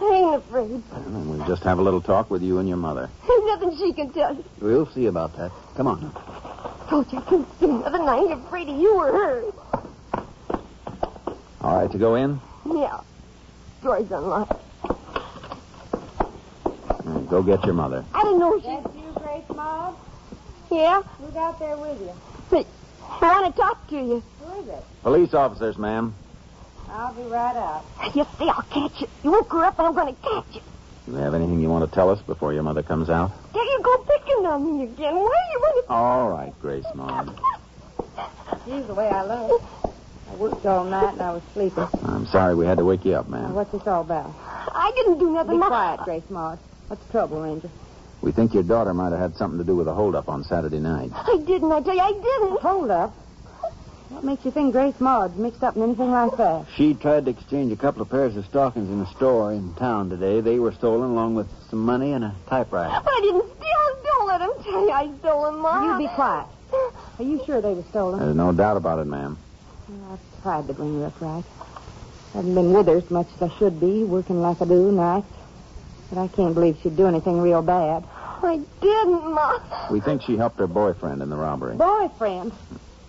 I 0.00 0.04
ain't 0.04 0.34
afraid. 0.36 0.82
And 0.92 1.30
we'll 1.30 1.46
just 1.46 1.62
have 1.62 1.78
a 1.78 1.82
little 1.82 2.00
talk 2.00 2.30
with 2.30 2.42
you 2.42 2.58
and 2.58 2.68
your 2.68 2.76
mother. 2.76 3.08
There's 3.26 3.44
nothing 3.44 3.76
she 3.78 3.92
can 3.92 4.12
tell 4.12 4.34
you. 4.34 4.44
We'll 4.60 4.86
see 4.86 5.06
about 5.06 5.36
that. 5.36 5.52
Come 5.76 5.86
on. 5.86 6.12
Told 6.88 7.10
you 7.12 7.18
I 7.18 7.22
couldn't 7.22 7.60
do 7.60 7.66
nothing. 7.66 8.08
I 8.08 8.16
ain't 8.18 8.32
afraid 8.32 8.68
of 8.68 8.76
you 8.76 8.94
or 8.94 9.12
her. 9.12 9.44
All 11.62 11.78
right, 11.78 11.90
to 11.90 11.98
go 11.98 12.14
in? 12.14 12.40
Yeah. 12.66 13.00
Door's 13.82 14.10
unlocked. 14.10 14.62
Go 17.28 17.42
get 17.42 17.64
your 17.64 17.74
mother. 17.74 18.04
I 18.14 18.22
don't 18.22 18.38
know 18.38 18.56
if 18.56 18.62
she... 18.62 18.68
That's 18.68 18.94
you, 18.94 19.12
Grace 19.16 19.56
Maud? 19.56 19.96
Yeah? 20.70 21.02
Who's 21.02 21.34
out 21.34 21.58
there 21.58 21.76
with 21.76 22.00
you? 22.00 22.12
But 22.50 22.66
I 23.20 23.40
want 23.40 23.54
to 23.54 23.60
talk 23.60 23.88
to 23.88 23.96
you. 23.96 24.22
Who 24.40 24.60
is 24.60 24.68
it? 24.68 24.84
Police 25.02 25.34
officers, 25.34 25.76
ma'am. 25.76 26.14
I'll 26.88 27.14
be 27.14 27.22
right 27.22 27.56
out. 27.56 27.86
You 28.14 28.24
see, 28.38 28.48
I'll 28.48 28.62
catch 28.62 29.00
you. 29.00 29.06
You 29.24 29.32
woke 29.32 29.50
her 29.52 29.64
up, 29.64 29.78
and 29.78 29.88
I'm 29.88 29.94
going 29.94 30.14
to 30.14 30.20
catch 30.22 30.54
you. 30.54 30.60
Do 31.06 31.12
you 31.12 31.18
have 31.18 31.34
anything 31.34 31.60
you 31.60 31.68
want 31.68 31.88
to 31.90 31.94
tell 31.94 32.10
us 32.10 32.20
before 32.22 32.52
your 32.52 32.62
mother 32.62 32.82
comes 32.82 33.08
out? 33.10 33.30
There 33.52 33.62
you 33.62 33.80
go 33.84 33.96
picking 34.04 34.46
on 34.46 34.78
me 34.78 34.84
again. 34.84 35.14
Why 35.14 35.20
are 35.20 35.50
you 35.52 35.62
running? 35.62 35.82
All 35.88 36.28
right, 36.30 36.52
Grace 36.60 36.84
Maud. 36.94 37.40
He's 38.64 38.86
the 38.86 38.94
way 38.94 39.08
I 39.08 39.22
love. 39.22 39.50
I 40.28 40.34
worked 40.34 40.66
all 40.66 40.84
night 40.84 41.12
and 41.12 41.22
I 41.22 41.30
was 41.32 41.42
sleeping. 41.54 41.86
I'm 42.02 42.26
sorry 42.26 42.54
we 42.56 42.66
had 42.66 42.78
to 42.78 42.84
wake 42.84 43.04
you 43.04 43.14
up, 43.14 43.28
Now, 43.28 43.38
ma'am. 43.42 43.54
what's 43.54 43.70
this 43.70 43.82
all 43.86 44.00
about? 44.00 44.34
I 44.40 44.92
didn't 44.96 45.18
do 45.18 45.30
nothing. 45.30 45.52
Be 45.52 45.58
Ma- 45.58 45.68
quiet, 45.68 46.00
Grace 46.04 46.24
Maud. 46.28 46.58
What's 46.88 47.04
the 47.06 47.12
trouble, 47.12 47.40
Ranger? 47.40 47.70
We 48.22 48.32
think 48.32 48.54
your 48.54 48.64
daughter 48.64 48.92
might 48.92 49.12
have 49.12 49.20
had 49.20 49.36
something 49.36 49.58
to 49.58 49.64
do 49.64 49.76
with 49.76 49.86
a 49.86 49.94
holdup 49.94 50.28
on 50.28 50.42
Saturday 50.42 50.80
night. 50.80 51.10
I 51.14 51.36
didn't. 51.46 51.70
I 51.70 51.80
tell 51.80 51.94
you, 51.94 52.00
I 52.00 52.12
didn't. 52.12 52.60
Hold 52.62 52.90
up. 52.90 53.25
What 54.08 54.22
makes 54.22 54.44
you 54.44 54.52
think 54.52 54.72
Grace 54.72 54.98
Maud's 55.00 55.36
mixed 55.36 55.64
up 55.64 55.74
in 55.76 55.82
anything 55.82 56.10
like 56.12 56.36
that? 56.36 56.66
She 56.76 56.94
tried 56.94 57.24
to 57.24 57.30
exchange 57.32 57.72
a 57.72 57.76
couple 57.76 58.02
of 58.02 58.08
pairs 58.08 58.36
of 58.36 58.44
stockings 58.46 58.88
in 58.88 59.00
a 59.00 59.06
store 59.16 59.52
in 59.52 59.74
town 59.74 60.10
today. 60.10 60.40
They 60.40 60.58
were 60.60 60.72
stolen 60.72 61.10
along 61.10 61.34
with 61.34 61.48
some 61.70 61.80
money 61.80 62.12
and 62.12 62.24
a 62.24 62.34
typewriter. 62.48 63.00
But 63.04 63.10
I 63.12 63.20
didn't 63.20 63.42
steal 63.42 63.58
them. 63.58 63.96
Don't 64.04 64.26
let 64.28 64.40
him 64.40 64.50
tell 64.62 64.86
you 64.86 64.90
I 64.92 65.18
stole 65.18 65.44
them, 65.44 65.58
Ma. 65.58 65.98
You 65.98 66.08
be 66.08 66.14
quiet. 66.14 66.46
Are 67.18 67.24
you 67.24 67.42
sure 67.46 67.60
they 67.60 67.74
were 67.74 67.82
stolen? 67.90 68.20
There's 68.20 68.36
no 68.36 68.52
doubt 68.52 68.76
about 68.76 69.00
it, 69.00 69.06
ma'am. 69.06 69.36
Well, 69.88 70.12
I've 70.12 70.42
tried 70.42 70.66
to 70.68 70.72
bring 70.74 71.00
her 71.00 71.06
up 71.06 71.20
right. 71.20 71.44
I 72.34 72.36
Haven't 72.38 72.54
been 72.54 72.72
with 72.72 72.86
her 72.86 72.96
as 72.98 73.10
much 73.10 73.28
as 73.36 73.50
I 73.50 73.58
should 73.58 73.80
be, 73.80 74.04
working 74.04 74.40
like 74.40 74.60
I 74.62 74.66
do 74.66 74.92
nights. 74.92 75.26
But 76.10 76.20
I 76.20 76.28
can't 76.28 76.54
believe 76.54 76.78
she'd 76.82 76.96
do 76.96 77.06
anything 77.06 77.40
real 77.40 77.62
bad. 77.62 78.04
I 78.42 78.60
didn't, 78.80 79.32
Ma. 79.34 79.58
We 79.90 80.00
think 80.00 80.22
she 80.22 80.36
helped 80.36 80.58
her 80.60 80.66
boyfriend 80.68 81.22
in 81.22 81.30
the 81.30 81.36
robbery. 81.36 81.76
Boyfriend? 81.76 82.52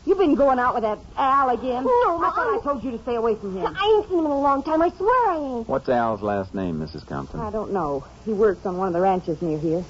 You've 0.08 0.18
been 0.18 0.36
going 0.36 0.58
out 0.58 0.74
with 0.74 0.84
that 0.84 1.00
Al 1.18 1.50
again? 1.50 1.84
No, 1.84 2.24
I 2.24 2.32
thought 2.34 2.48
I 2.56 2.62
told 2.64 2.82
you 2.82 2.92
to 2.92 3.04
stay 3.04 3.16
away 3.16 3.36
from 3.36 3.58
him. 3.58 3.76
I 3.78 4.00
ain't 4.00 4.08
seen 4.08 4.20
him 4.20 4.26
in 4.26 4.32
a 4.32 4.40
long 4.40 4.64
time. 4.64 4.82
I 4.82 4.90
swear 4.96 5.32
I 5.32 5.36
ain't. 5.36 5.68
What's 5.68 5.90
Al's 5.90 6.22
last 6.22 6.54
name, 6.54 6.80
Mrs. 6.80 7.06
Compton? 7.06 7.42
I 7.42 7.52
don't 7.52 7.74
know. 7.74 8.08
He 8.24 8.32
works 8.32 8.66
on 8.66 8.78
one 8.78 8.88
of 8.88 8.94
the 8.94 9.02
ranches 9.02 9.42
near 9.42 9.60
here. 9.60 9.84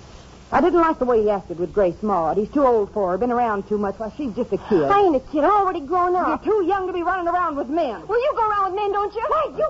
I 0.52 0.60
didn't 0.60 0.82
like 0.82 0.98
the 0.98 1.06
way 1.06 1.22
he 1.22 1.30
acted 1.30 1.60
with 1.60 1.72
Grace 1.72 2.02
Maud. 2.02 2.38
He's 2.38 2.50
too 2.50 2.66
old 2.66 2.92
for 2.94 3.12
her, 3.12 3.18
been 3.20 3.32
around 3.32 3.68
too 3.68 3.78
much. 3.78 4.00
Why, 4.00 4.12
she's 4.18 4.34
just 4.34 4.52
a 4.52 4.58
kid. 4.58 4.90
I 4.90 5.02
ain't 5.06 5.16
a 5.16 5.20
kid. 5.20 5.44
I'm 5.44 5.52
already 5.52 5.82
grown 5.82 6.16
up. 6.16 6.44
You're 6.44 6.62
too 6.62 6.66
young 6.66 6.88
to 6.88 6.94
be 6.94 7.04
running 7.04 7.28
around 7.28 7.56
with 7.56 7.68
men. 7.68 8.08
Well, 8.08 8.20
you 8.20 8.34
go 8.36 8.50
around 8.50 8.72
with 8.72 8.82
men, 8.82 8.92
don't 8.94 9.14
you? 9.14 9.22
Hey, 9.22 9.58
you. 9.58 9.70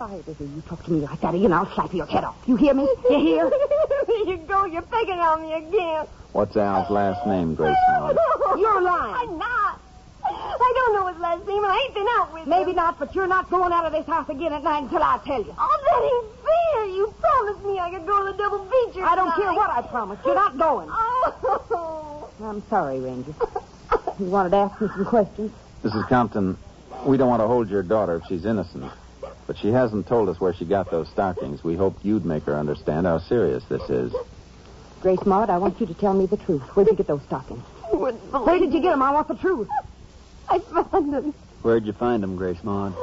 If 0.00 0.40
I 0.40 0.44
you 0.44 0.62
talk 0.66 0.82
to 0.84 0.92
me 0.92 1.00
like 1.00 1.20
that 1.20 1.34
again, 1.34 1.52
I'll 1.52 1.70
slap 1.74 1.92
your 1.92 2.06
head 2.06 2.24
off. 2.24 2.38
You 2.46 2.56
hear 2.56 2.72
me? 2.72 2.88
You 3.10 3.18
hear? 3.18 3.50
there 4.06 4.28
you 4.28 4.46
go. 4.48 4.64
You're 4.64 4.80
picking 4.80 5.18
on 5.18 5.42
me 5.42 5.52
again. 5.52 6.06
What's 6.32 6.56
Al's 6.56 6.90
last 6.90 7.26
name, 7.26 7.54
Grace 7.54 7.76
Maud? 7.90 8.16
You're 8.58 8.82
lying. 8.82 9.30
I'm 9.30 9.38
not. 9.38 9.80
I 10.24 10.72
don't 10.76 10.94
know 10.94 11.08
his 11.08 11.18
last 11.20 11.46
name, 11.46 11.64
and 11.64 11.72
I 11.72 11.76
ain't 11.84 11.94
been 11.94 12.06
out 12.18 12.32
with 12.32 12.42
him. 12.42 12.48
Maybe 12.50 12.72
not, 12.72 12.98
but 12.98 13.14
you're 13.14 13.26
not 13.26 13.50
going 13.50 13.72
out 13.72 13.84
of 13.86 13.92
this 13.92 14.06
house 14.06 14.28
again 14.28 14.52
at 14.52 14.62
night 14.62 14.84
until 14.84 15.02
I 15.02 15.18
tell 15.24 15.42
you. 15.42 15.54
Oh, 15.58 15.78
that 15.86 16.02
ain't 16.04 16.26
fair. 16.44 16.84
You 16.94 17.12
promised 17.18 17.64
me 17.64 17.78
I 17.80 17.90
could 17.90 18.06
go 18.06 18.24
to 18.26 18.32
the 18.32 18.38
double 18.38 18.64
feature. 18.66 19.04
I 19.04 19.16
don't 19.16 19.34
care 19.34 19.52
what 19.52 19.70
I 19.70 19.82
promised. 19.82 20.24
You're 20.24 20.34
not 20.34 20.56
going. 20.58 20.88
Oh. 21.72 22.30
I'm 22.42 22.62
sorry, 22.68 23.00
Ranger. 23.00 23.34
You 24.18 24.26
wanted 24.26 24.50
to 24.50 24.56
ask 24.56 24.80
me 24.80 24.88
some 24.88 25.04
questions. 25.04 25.52
Mrs. 25.84 26.08
Compton, 26.08 26.56
we 27.06 27.16
don't 27.16 27.28
want 27.28 27.42
to 27.42 27.46
hold 27.46 27.68
your 27.68 27.82
daughter 27.82 28.16
if 28.16 28.22
she's 28.28 28.44
innocent. 28.44 28.90
But 29.46 29.58
she 29.58 29.68
hasn't 29.68 30.06
told 30.06 30.28
us 30.28 30.40
where 30.40 30.54
she 30.54 30.64
got 30.64 30.90
those 30.90 31.08
stockings. 31.08 31.62
We 31.62 31.76
hoped 31.76 32.04
you'd 32.04 32.24
make 32.24 32.44
her 32.44 32.56
understand 32.56 33.06
how 33.06 33.18
serious 33.18 33.64
this 33.64 33.82
is. 33.90 34.14
Grace 35.00 35.24
Maud, 35.24 35.48
I 35.48 35.56
want 35.58 35.80
you 35.80 35.86
to 35.86 35.94
tell 35.94 36.12
me 36.12 36.26
the 36.26 36.36
truth. 36.36 36.62
Where'd 36.74 36.88
you 36.88 36.94
get 36.94 37.06
those 37.06 37.22
stockings? 37.22 37.64
You 37.90 37.98
wouldn't 37.98 38.30
believe 38.30 38.46
Where 38.46 38.58
did 38.58 38.72
you 38.74 38.80
get 38.82 38.90
them? 38.90 39.02
I 39.02 39.10
want 39.12 39.28
the 39.28 39.34
truth. 39.34 39.68
I 40.48 40.58
found 40.58 41.12
them 41.12 41.34
Where'd 41.62 41.86
you 41.86 41.92
find 41.92 42.22
them, 42.22 42.36
Grace 42.36 42.62
Maud? 42.62 42.94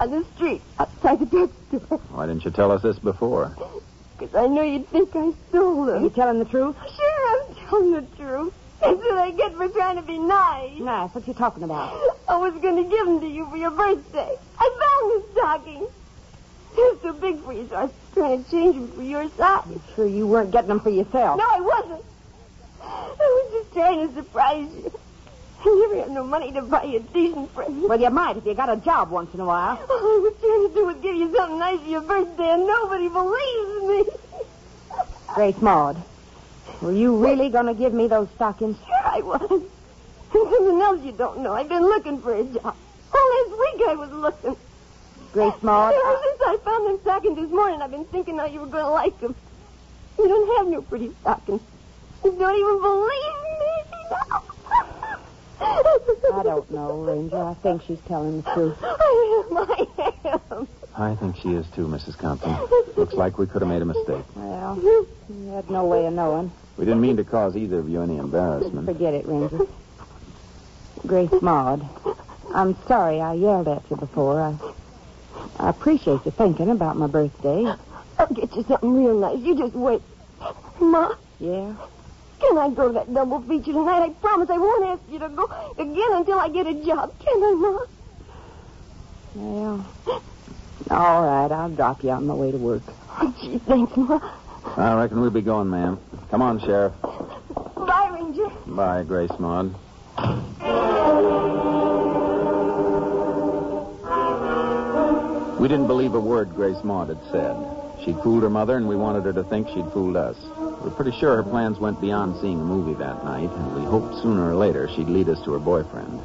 on 0.00 0.10
the 0.10 0.24
street 0.34 0.60
outside 0.78 1.20
the 1.20 1.26
drugstore. 1.26 1.98
Why 2.10 2.26
didn't 2.26 2.44
you 2.44 2.50
tell 2.50 2.72
us 2.72 2.82
this 2.82 2.98
before? 2.98 3.54
Because 4.18 4.34
I 4.34 4.46
knew 4.48 4.62
you'd 4.62 4.88
think 4.88 5.10
I 5.14 5.32
stole 5.48 5.84
them. 5.84 5.96
Are 5.96 6.00
you 6.00 6.08
them. 6.08 6.10
telling 6.10 6.38
the 6.38 6.44
truth? 6.46 6.76
Sure, 6.96 7.46
I'm 7.48 7.54
telling 7.68 7.92
the 7.92 8.02
truth. 8.16 8.54
That's 8.80 8.96
what 8.96 9.18
I 9.18 9.30
get 9.30 9.54
for 9.54 9.68
trying 9.68 9.96
to 9.96 10.02
be 10.02 10.18
nice. 10.18 10.78
Nice. 10.80 11.14
What 11.14 11.26
you 11.28 11.34
talking 11.34 11.62
about? 11.62 11.92
I 12.28 12.36
was 12.38 12.54
going 12.60 12.82
to 12.82 12.90
give 12.90 13.06
them 13.06 13.20
to 13.20 13.26
you 13.28 13.46
for 13.48 13.56
your 13.56 13.70
birthday. 13.70 14.36
I 14.58 14.78
found 14.80 15.22
the 15.22 15.32
stockings. 15.32 15.90
They're 16.76 16.94
too 17.12 17.18
big 17.20 17.38
for 17.42 17.43
you, 17.54 17.68
so 17.68 17.76
I 17.76 17.84
was 17.84 17.92
trying 18.12 18.44
to 18.44 18.50
change 18.50 18.74
them 18.76 18.88
for 18.92 19.02
your 19.02 19.30
size. 19.36 19.80
Sure 19.94 20.06
you 20.06 20.26
weren't 20.26 20.50
getting 20.50 20.68
them 20.68 20.80
for 20.80 20.90
yourself. 20.90 21.38
No, 21.38 21.44
I 21.44 21.60
wasn't. 21.60 22.04
I 22.82 23.16
was 23.18 23.52
just 23.52 23.72
trying 23.74 24.08
to 24.08 24.14
surprise 24.14 24.68
you. 24.76 24.92
I 25.66 25.88
never 25.88 26.02
had 26.02 26.10
no 26.10 26.24
money 26.24 26.52
to 26.52 26.62
buy 26.62 26.84
you 26.84 26.98
a 26.98 27.00
decent 27.00 27.54
present. 27.54 27.88
Well, 27.88 27.98
you 27.98 28.10
might 28.10 28.36
if 28.36 28.44
you 28.44 28.54
got 28.54 28.70
a 28.70 28.76
job 28.76 29.10
once 29.10 29.32
in 29.32 29.40
a 29.40 29.46
while. 29.46 29.78
All 29.78 29.88
I 29.90 30.20
was 30.22 30.34
trying 30.40 30.68
to 30.68 30.74
do 30.74 30.86
was 30.86 30.96
give 31.02 31.16
you 31.16 31.34
something 31.34 31.58
nice 31.58 31.80
for 31.80 31.86
your 31.86 32.02
birthday, 32.02 32.50
and 32.50 32.66
nobody 32.66 33.08
believes 33.08 33.82
me. 33.88 34.04
Grace 35.34 35.62
Maud, 35.62 36.02
were 36.82 36.92
you 36.92 37.16
really 37.16 37.48
going 37.48 37.66
to 37.66 37.74
give 37.74 37.94
me 37.94 38.08
those 38.08 38.28
stockings? 38.36 38.76
Sure 38.86 39.02
I 39.04 39.22
was. 39.22 39.50
And 39.50 39.62
something 40.50 40.80
else 40.82 41.02
you 41.02 41.12
don't 41.12 41.40
know. 41.40 41.54
I've 41.54 41.68
been 41.68 41.82
looking 41.82 42.20
for 42.20 42.34
a 42.34 42.44
job. 42.44 42.76
All 43.14 43.30
last 43.30 43.50
week 43.58 43.88
I 43.88 43.94
was 43.96 44.10
looking. 44.10 44.56
Grace 45.34 45.52
Maud, 45.62 45.92
Ever 45.92 46.00
I- 46.00 46.22
since 46.22 46.40
I 46.46 46.64
found 46.64 46.86
them 46.86 46.98
stockings 47.02 47.36
this 47.36 47.50
morning, 47.50 47.82
I've 47.82 47.90
been 47.90 48.04
thinking 48.06 48.38
how 48.38 48.46
you 48.46 48.60
were 48.60 48.66
going 48.68 48.84
to 48.84 48.90
like 48.90 49.18
them. 49.20 49.34
You 50.16 50.28
don't 50.28 50.58
have 50.58 50.68
no 50.68 50.80
pretty 50.82 51.10
stockings. 51.20 51.60
You 52.24 52.38
don't 52.38 52.56
even 52.56 52.80
believe 52.80 53.10
me. 53.60 53.72
I 56.32 56.42
don't 56.44 56.70
know, 56.70 57.02
Ranger. 57.02 57.42
I 57.42 57.54
think 57.54 57.82
she's 57.82 57.98
telling 58.06 58.42
the 58.42 58.50
truth. 58.54 58.76
I 58.82 59.44
am. 59.50 59.56
I 59.58 60.38
am. 60.52 60.68
I 60.96 61.14
think 61.16 61.36
she 61.36 61.48
is 61.54 61.66
too, 61.74 61.88
Mrs. 61.88 62.16
Compton. 62.16 62.56
Looks 62.96 63.14
like 63.14 63.36
we 63.38 63.46
could 63.48 63.60
have 63.62 63.68
made 63.68 63.82
a 63.82 63.84
mistake. 63.84 64.24
Well, 64.36 64.76
you 65.28 65.50
had 65.52 65.68
no 65.68 65.84
way 65.84 66.06
of 66.06 66.12
knowing. 66.12 66.52
We 66.76 66.84
didn't 66.84 67.00
mean 67.00 67.16
to 67.16 67.24
cause 67.24 67.56
either 67.56 67.80
of 67.80 67.88
you 67.88 68.00
any 68.02 68.18
embarrassment. 68.18 68.86
Forget 68.86 69.14
it, 69.14 69.26
Ranger. 69.26 69.58
Grace 71.06 71.30
Maud, 71.42 71.88
I'm 72.54 72.76
sorry 72.86 73.20
I 73.20 73.34
yelled 73.34 73.66
at 73.68 73.84
you 73.90 73.96
before. 73.96 74.40
I, 74.40 74.56
I 75.56 75.70
appreciate 75.70 76.20
you 76.24 76.32
thinking 76.36 76.70
about 76.70 76.96
my 76.96 77.06
birthday. 77.06 77.64
I'll 78.18 78.26
get 78.34 78.54
you 78.54 78.64
something 78.68 78.92
real 78.94 79.18
nice. 79.18 79.38
You 79.40 79.56
just 79.56 79.74
wait. 79.74 80.02
Ma, 80.80 81.10
Yeah? 81.38 81.74
can 82.40 82.58
I 82.58 82.68
go 82.70 82.88
to 82.88 82.94
that 82.94 83.12
double 83.14 83.40
feature 83.42 83.72
tonight? 83.72 84.02
I 84.02 84.10
promise 84.20 84.48
I 84.50 84.58
won't 84.58 84.84
ask 85.00 85.02
you 85.10 85.18
to 85.20 85.28
go 85.30 85.48
again 85.78 86.12
until 86.12 86.38
I 86.38 86.48
get 86.48 86.66
a 86.66 86.74
job. 86.86 87.10
Can 87.18 87.42
I, 87.42 87.54
Ma? 87.58 87.78
Well, 89.34 89.94
all 90.90 91.22
right. 91.22 91.50
I'll 91.50 91.70
drop 91.70 92.04
you 92.04 92.10
on 92.10 92.26
my 92.26 92.34
way 92.34 92.50
to 92.52 92.58
work. 92.58 92.82
Oh, 93.20 93.34
gee, 93.40 93.58
thanks, 93.66 93.92
Ma. 93.96 94.18
I 94.76 94.94
reckon 94.94 95.20
we'll 95.20 95.30
be 95.30 95.42
going, 95.42 95.70
ma'am. 95.70 95.98
Come 96.30 96.42
on, 96.42 96.58
Sheriff. 96.60 96.92
Bye, 97.02 98.10
Ranger. 98.12 98.48
Bye, 98.66 99.02
Grace 99.04 99.30
Maud. 99.38 99.74
We 105.58 105.68
didn't 105.68 105.86
believe 105.86 106.14
a 106.14 106.20
word 106.20 106.54
Grace 106.54 106.82
Maud 106.82 107.08
had 107.08 107.22
said. 107.30 107.56
She'd 108.04 108.18
fooled 108.22 108.42
her 108.42 108.50
mother, 108.50 108.76
and 108.76 108.88
we 108.88 108.96
wanted 108.96 109.24
her 109.24 109.32
to 109.32 109.44
think 109.44 109.68
she'd 109.68 109.90
fooled 109.92 110.16
us. 110.16 110.36
We're 110.82 110.90
pretty 110.90 111.16
sure 111.18 111.36
her 111.36 111.42
plans 111.42 111.78
went 111.78 112.00
beyond 112.00 112.40
seeing 112.40 112.60
a 112.60 112.64
movie 112.64 112.94
that 112.94 113.24
night, 113.24 113.50
and 113.50 113.74
we 113.74 113.82
hoped 113.84 114.20
sooner 114.22 114.50
or 114.50 114.56
later 114.56 114.88
she'd 114.88 115.08
lead 115.08 115.28
us 115.28 115.42
to 115.44 115.52
her 115.52 115.58
boyfriend. 115.58 116.20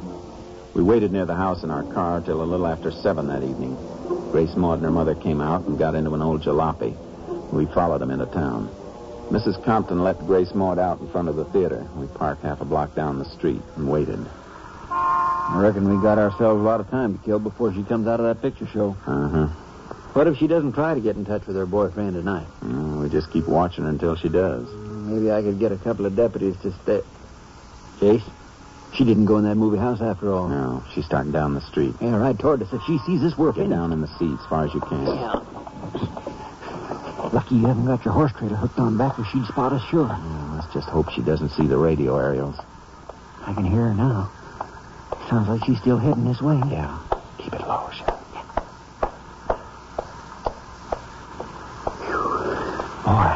We 0.74 0.82
waited 0.82 1.12
near 1.12 1.26
the 1.26 1.34
house 1.34 1.62
in 1.62 1.70
our 1.70 1.84
car 1.84 2.20
till 2.20 2.42
a 2.42 2.44
little 2.44 2.66
after 2.66 2.90
seven 2.90 3.28
that 3.28 3.42
evening. 3.42 3.76
Grace 4.30 4.54
Maud 4.56 4.74
and 4.74 4.84
her 4.84 4.90
mother 4.90 5.14
came 5.14 5.40
out 5.40 5.64
and 5.66 5.78
got 5.78 5.94
into 5.94 6.14
an 6.14 6.22
old 6.22 6.42
jalopy. 6.42 6.94
We 7.52 7.66
followed 7.66 8.00
them 8.00 8.10
into 8.10 8.26
town. 8.26 8.68
Mrs. 9.30 9.64
Compton 9.64 10.02
let 10.02 10.18
Grace 10.26 10.54
Maud 10.54 10.78
out 10.78 11.00
in 11.00 11.08
front 11.08 11.28
of 11.28 11.36
the 11.36 11.44
theater. 11.46 11.86
We 11.96 12.06
parked 12.08 12.42
half 12.42 12.60
a 12.60 12.64
block 12.64 12.94
down 12.94 13.18
the 13.18 13.24
street 13.24 13.62
and 13.76 13.88
waited. 13.88 14.18
I 14.90 15.60
reckon 15.60 15.88
we 15.88 16.02
got 16.02 16.18
ourselves 16.18 16.60
a 16.60 16.64
lot 16.64 16.80
of 16.80 16.90
time 16.90 17.16
to 17.18 17.24
kill 17.24 17.38
before 17.38 17.72
she 17.72 17.82
comes 17.82 18.06
out 18.06 18.20
of 18.20 18.26
that 18.26 18.42
picture 18.42 18.66
show. 18.66 18.96
Uh-huh. 19.06 19.46
What 20.12 20.26
if 20.26 20.38
she 20.38 20.46
doesn't 20.46 20.72
try 20.72 20.94
to 20.94 21.00
get 21.00 21.16
in 21.16 21.24
touch 21.24 21.46
with 21.46 21.56
her 21.56 21.66
boyfriend 21.66 22.14
tonight? 22.14 22.46
Uh, 22.62 22.98
we 22.98 23.08
just 23.08 23.30
keep 23.30 23.46
watching 23.46 23.84
her 23.84 23.90
until 23.90 24.16
she 24.16 24.28
does. 24.28 24.68
Maybe 24.72 25.30
I 25.30 25.42
could 25.42 25.58
get 25.58 25.70
a 25.72 25.76
couple 25.76 26.06
of 26.06 26.16
deputies 26.16 26.56
to 26.62 26.72
stay. 26.82 27.02
Jace, 28.00 28.28
she 28.94 29.04
didn't 29.04 29.26
go 29.26 29.38
in 29.38 29.44
that 29.44 29.54
movie 29.54 29.78
house 29.78 30.00
after 30.00 30.32
all. 30.32 30.48
No, 30.48 30.84
she's 30.94 31.04
starting 31.04 31.30
down 31.30 31.54
the 31.54 31.60
street. 31.60 31.94
Yeah, 32.00 32.16
right 32.16 32.36
toward 32.36 32.62
us. 32.62 32.72
If 32.72 32.82
she 32.86 32.98
sees 32.98 33.22
us, 33.22 33.38
we're 33.38 33.52
Get 33.52 33.70
down 33.70 33.92
in 33.92 34.00
the 34.00 34.08
seat 34.18 34.36
as 34.38 34.46
far 34.46 34.64
as 34.64 34.74
you 34.74 34.80
can. 34.80 35.06
Yeah. 35.06 35.40
Lucky 37.32 37.54
you 37.56 37.66
haven't 37.66 37.86
got 37.86 38.04
your 38.04 38.14
horse 38.14 38.32
trailer 38.32 38.56
hooked 38.56 38.78
on 38.80 38.96
back, 38.96 39.16
or 39.18 39.24
she'd 39.26 39.44
spot 39.46 39.72
us 39.72 39.82
sure. 39.90 40.08
Yeah, 40.08 40.52
let's 40.54 40.72
just 40.72 40.88
hope 40.88 41.10
she 41.10 41.22
doesn't 41.22 41.50
see 41.50 41.66
the 41.66 41.76
radio 41.76 42.18
aerials. 42.18 42.56
I 43.46 43.52
can 43.54 43.64
hear 43.64 43.82
her 43.82 43.94
now. 43.94 44.30
Sounds 45.30 45.48
like 45.48 45.64
she's 45.64 45.78
still 45.78 45.96
heading 45.96 46.24
this 46.24 46.42
way. 46.42 46.56
Yeah. 46.70 46.98
Keep 47.38 47.54
it 47.54 47.60
low, 47.60 47.88
Sheriff. 47.94 48.18
Boy, 53.04 53.30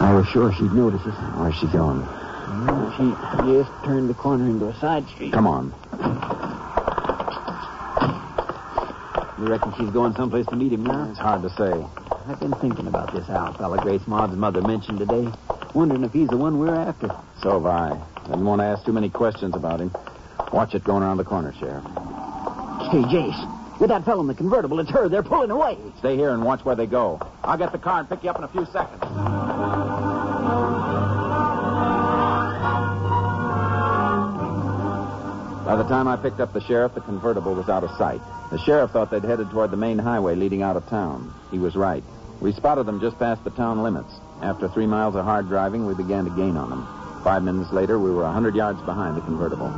I 0.00 0.14
was 0.16 0.26
sure 0.32 0.50
she'd 0.54 0.72
notice 0.72 1.02
us. 1.02 1.14
Where's 1.36 1.54
she 1.56 1.66
going? 1.66 2.00
Well, 2.00 2.94
She 2.96 3.52
just 3.52 3.70
turned 3.84 4.08
the 4.08 4.14
corner 4.14 4.46
into 4.46 4.68
a 4.68 4.74
side 4.80 5.06
street. 5.08 5.34
Come 5.34 5.46
on. 5.46 5.74
You 9.38 9.46
reckon 9.46 9.74
she's 9.76 9.90
going 9.90 10.14
someplace 10.14 10.46
to 10.46 10.56
meet 10.56 10.72
him 10.72 10.84
now? 10.84 11.10
It's 11.10 11.18
hard 11.18 11.42
to 11.42 11.50
say. 11.50 11.84
I've 12.28 12.40
been 12.40 12.54
thinking 12.54 12.86
about 12.86 13.12
this 13.12 13.28
Al 13.28 13.52
fella 13.52 13.76
Grace 13.82 14.06
Maud's 14.06 14.36
mother 14.36 14.62
mentioned 14.62 14.98
today. 14.98 15.28
Wondering 15.74 16.02
if 16.02 16.14
he's 16.14 16.28
the 16.28 16.38
one 16.38 16.58
we're 16.58 16.74
after. 16.74 17.14
So 17.42 17.52
have 17.60 17.66
I. 17.66 18.02
Didn't 18.24 18.46
want 18.46 18.60
to 18.60 18.64
ask 18.64 18.86
too 18.86 18.92
many 18.92 19.10
questions 19.10 19.54
about 19.54 19.80
him. 19.80 19.92
Watch 20.52 20.74
it 20.74 20.84
going 20.84 21.02
around 21.02 21.18
the 21.18 21.24
corner, 21.24 21.52
Sheriff. 21.58 21.84
Hey, 21.84 23.02
Jace, 23.06 23.78
with 23.78 23.90
that 23.90 24.04
fellow 24.04 24.20
in 24.20 24.26
the 24.26 24.34
convertible, 24.34 24.80
it's 24.80 24.90
her. 24.90 25.08
They're 25.08 25.22
pulling 25.22 25.50
away. 25.50 25.78
Stay 25.98 26.16
here 26.16 26.30
and 26.30 26.44
watch 26.44 26.64
where 26.64 26.74
they 26.74 26.86
go. 26.86 27.20
I'll 27.44 27.58
get 27.58 27.72
the 27.72 27.78
car 27.78 28.00
and 28.00 28.08
pick 28.08 28.24
you 28.24 28.30
up 28.30 28.38
in 28.38 28.44
a 28.44 28.48
few 28.48 28.66
seconds. 28.66 29.00
By 35.64 35.76
the 35.76 35.84
time 35.84 36.08
I 36.08 36.16
picked 36.16 36.40
up 36.40 36.52
the 36.52 36.60
sheriff, 36.62 36.94
the 36.94 37.00
convertible 37.00 37.54
was 37.54 37.68
out 37.68 37.84
of 37.84 37.90
sight. 37.96 38.20
The 38.50 38.58
sheriff 38.58 38.90
thought 38.90 39.12
they'd 39.12 39.22
headed 39.22 39.50
toward 39.50 39.70
the 39.70 39.76
main 39.76 39.98
highway 39.98 40.34
leading 40.34 40.62
out 40.62 40.76
of 40.76 40.88
town. 40.88 41.32
He 41.52 41.60
was 41.60 41.76
right. 41.76 42.02
We 42.40 42.52
spotted 42.52 42.86
them 42.86 43.00
just 43.00 43.20
past 43.20 43.44
the 43.44 43.50
town 43.50 43.84
limits. 43.84 44.12
After 44.42 44.68
three 44.68 44.86
miles 44.86 45.14
of 45.14 45.24
hard 45.24 45.46
driving, 45.46 45.86
we 45.86 45.94
began 45.94 46.24
to 46.24 46.30
gain 46.30 46.56
on 46.56 46.70
them. 46.70 46.88
Five 47.22 47.44
minutes 47.44 47.70
later, 47.70 48.00
we 48.00 48.10
were 48.10 48.24
a 48.24 48.32
hundred 48.32 48.56
yards 48.56 48.80
behind 48.82 49.16
the 49.16 49.20
convertible. 49.20 49.68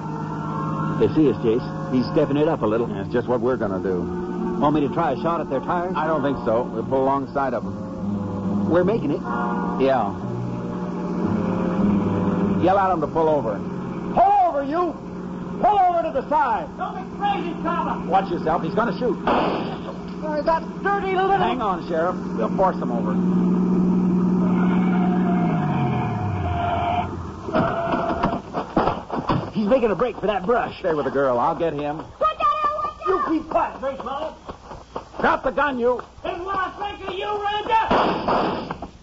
They 1.03 1.09
see 1.15 1.29
us, 1.29 1.37
Jace. 1.39 1.93
He's 1.93 2.07
stepping 2.13 2.37
it 2.37 2.47
up 2.47 2.63
a 2.63 2.67
little. 2.67 2.87
That's 2.87 3.09
just 3.09 3.27
what 3.27 3.41
we're 3.41 3.57
going 3.57 3.73
to 3.73 3.81
do. 3.83 4.03
Want 4.61 4.77
me 4.77 4.83
to 4.87 4.95
try 4.95 5.11
a 5.11 5.17
shot 5.17 5.41
at 5.41 5.51
their 5.51 5.59
tires? 5.59 5.95
I 5.97 6.07
don't 6.07 6.23
think 6.23 6.37
so. 6.45 6.63
We'll 6.63 6.85
pull 6.85 7.03
alongside 7.03 7.55
of 7.55 7.65
them. 7.65 8.71
We're 8.71 8.85
making 8.85 9.11
it. 9.11 9.21
Yeah. 9.83 10.15
Yell 12.63 12.79
at 12.79 12.89
them 12.91 13.01
to 13.01 13.09
pull 13.09 13.29
over. 13.29 13.59
Pull 14.15 14.33
over, 14.47 14.63
you! 14.63 14.95
Pull 15.61 15.77
over 15.77 16.03
to 16.03 16.13
the 16.13 16.29
side! 16.29 16.69
Don't 16.79 16.95
be 16.95 17.17
crazy, 17.19 17.53
fella! 17.65 18.05
Watch 18.07 18.31
yourself. 18.31 18.63
He's 18.63 18.77
going 18.77 18.93
to 18.93 18.99
shoot. 19.01 19.19
Uh, 19.27 20.41
that 20.43 20.63
dirty 20.85 21.17
little... 21.17 21.33
Hang 21.33 21.61
on, 21.61 21.89
Sheriff. 21.89 22.15
We'll 22.37 22.57
force 22.57 22.77
him 22.77 22.93
over. 22.93 23.15
He's 29.53 29.62
making 29.73 29.91
a 29.91 29.95
break 29.97 30.15
for 30.19 30.27
that 30.27 30.45
brush. 30.45 30.79
Stay 30.81 30.93
with 30.93 31.07
the 31.07 31.11
girl. 31.11 31.39
I'll 31.39 31.59
get 31.59 31.73
him. 31.73 31.97
Watch 31.97 32.11
out, 32.21 32.65
Al! 32.65 32.77
Watch 32.77 33.01
out! 33.01 33.07
You 33.09 33.25
keep 33.41 33.49
quiet, 33.49 33.81
Grace 33.81 34.05
Muller. 34.05 34.35
Drop 35.19 35.43
the 35.45 35.51
gun, 35.51 35.79
you. 35.79 36.03
Didn't 36.23 36.45
want 36.45 36.75
to 36.75 36.79
think 36.79 37.09
of 37.09 37.15
you, 37.15 37.27
Ranger! 37.43 37.87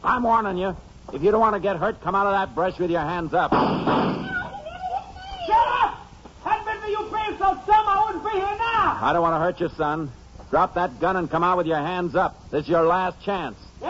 I'm 0.04 0.22
warning 0.22 0.60
you. 0.60 0.78
If 1.12 1.24
you 1.24 1.32
don't 1.32 1.40
want 1.40 1.56
to 1.56 1.60
get 1.60 1.78
hurt, 1.78 2.02
come 2.02 2.14
out 2.14 2.28
of 2.28 2.34
that 2.34 2.54
brush 2.54 2.78
with 2.78 2.92
your 2.92 3.02
hands 3.02 3.34
up. 3.34 3.50
Shut 3.52 3.60
up! 5.82 5.98
Hadn't 6.44 6.66
been 6.66 6.80
for 6.82 6.88
you 6.88 7.00
being 7.00 7.38
so 7.40 7.56
dumb, 7.66 7.88
I 7.88 8.06
wouldn't 8.06 8.24
be 8.24 8.30
here 8.30 8.42
now! 8.42 9.00
I 9.02 9.10
don't 9.12 9.24
want 9.24 9.34
to 9.34 9.40
hurt 9.40 9.60
you, 9.60 9.70
son. 9.76 10.12
Drop 10.52 10.76
that 10.76 11.00
gun 11.00 11.16
and 11.16 11.32
come 11.32 11.44
out 11.44 11.58
with 11.58 11.66
your 11.66 11.78
hands 11.78 12.14
up. 12.16 12.36
This 12.52 12.66
is 12.66 12.70
your 12.70 12.84
last 12.84 13.20
chance. 13.24 13.58
Yeah? 13.82 13.90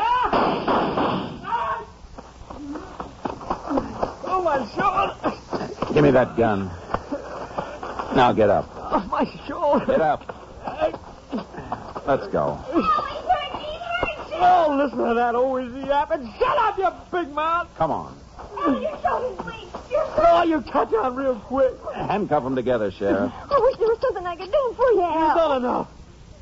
Oh, 4.32 4.42
my 4.44 4.66
shoulder! 4.76 5.16
Give 5.94 6.04
me 6.04 6.12
that 6.12 6.38
gun. 6.38 6.70
Now 8.16 8.32
get 8.32 8.50
up. 8.50 8.70
Oh, 8.76 9.08
my 9.10 9.26
shoulder! 9.48 9.86
Get 9.86 10.02
up. 10.02 10.36
Let's 12.06 12.28
go. 12.28 12.60
Oh, 14.42 14.76
listen 14.78 14.98
to 15.00 15.14
that 15.16 15.36
oh, 15.36 15.58
old 15.58 15.88
yapping. 15.88 16.34
Shut 16.40 16.58
up, 16.58 16.78
you 16.78 16.90
big 17.12 17.34
mouth. 17.34 17.68
Come 17.78 17.92
on. 17.92 18.18
Oh, 18.38 18.80
your 18.80 19.00
shoulder's 19.02 19.46
weak. 19.46 19.92
Your 19.92 20.06
Oh, 20.18 20.44
you 20.44 20.62
catch 20.62 20.94
on 20.94 21.16
real 21.16 21.36
quick. 21.36 21.74
Handcuff 21.94 22.44
them 22.44 22.56
together, 22.56 22.92
Sheriff. 22.92 23.32
I 23.34 23.60
wish 23.60 23.78
there 23.78 23.88
was 23.88 24.00
something 24.00 24.26
I 24.26 24.36
could 24.36 24.52
do 24.52 24.74
for 24.76 24.92
you, 24.92 25.02
You've 25.02 25.36
done 25.36 25.58
enough. 25.58 25.88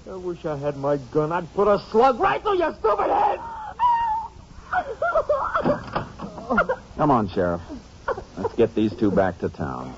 I 0.10 0.16
wish 0.16 0.46
I 0.46 0.58
had 0.58 0.78
my 0.78 0.98
gun. 1.12 1.32
I'd 1.32 1.52
put 1.54 1.68
a 1.68 1.80
slug 1.90 2.20
right 2.20 2.42
through 2.42 2.60
your 2.60 2.74
stupid 2.76 3.10
head. 3.10 3.40
Oh, 4.74 4.86
oh, 6.50 6.80
Come 6.98 7.12
on, 7.12 7.30
Sheriff. 7.30 7.62
Let's 8.58 8.74
get 8.74 8.76
these 8.76 8.96
two 8.96 9.12
back 9.12 9.38
to 9.40 9.50
town. 9.50 9.94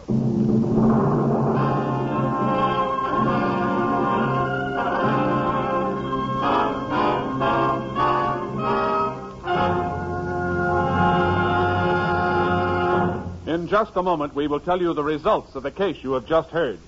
In 13.48 13.70
just 13.70 13.96
a 13.96 14.04
moment, 14.04 14.36
we 14.36 14.48
will 14.48 14.60
tell 14.60 14.82
you 14.82 14.94
the 14.94 15.04
results 15.04 15.56
of 15.56 15.64
the 15.64 15.72
case 15.72 16.04
you 16.04 16.12
have 16.14 16.28
just 16.28 16.50
heard. 16.50 16.80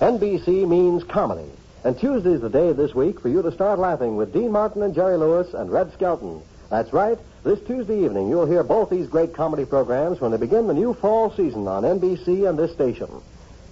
NBC 0.00 0.66
means 0.66 1.04
comedy. 1.04 1.48
And 1.84 1.96
Tuesday's 1.96 2.40
the 2.40 2.50
day 2.50 2.72
this 2.72 2.92
week 2.92 3.20
for 3.20 3.28
you 3.28 3.40
to 3.42 3.52
start 3.52 3.78
laughing 3.78 4.16
with 4.16 4.32
Dean 4.32 4.50
Martin 4.50 4.82
and 4.82 4.96
Jerry 4.96 5.16
Lewis 5.16 5.54
and 5.54 5.70
Red 5.70 5.92
Skelton. 5.92 6.42
That's 6.70 6.92
right. 6.92 7.18
This 7.44 7.60
Tuesday 7.60 8.04
evening, 8.04 8.28
you'll 8.28 8.46
hear 8.46 8.62
both 8.62 8.90
these 8.90 9.06
great 9.06 9.32
comedy 9.32 9.64
programs 9.64 10.20
when 10.20 10.32
they 10.32 10.36
begin 10.36 10.66
the 10.66 10.74
new 10.74 10.92
fall 10.92 11.32
season 11.34 11.66
on 11.66 11.82
NBC 11.82 12.48
and 12.48 12.58
this 12.58 12.72
station. 12.72 13.08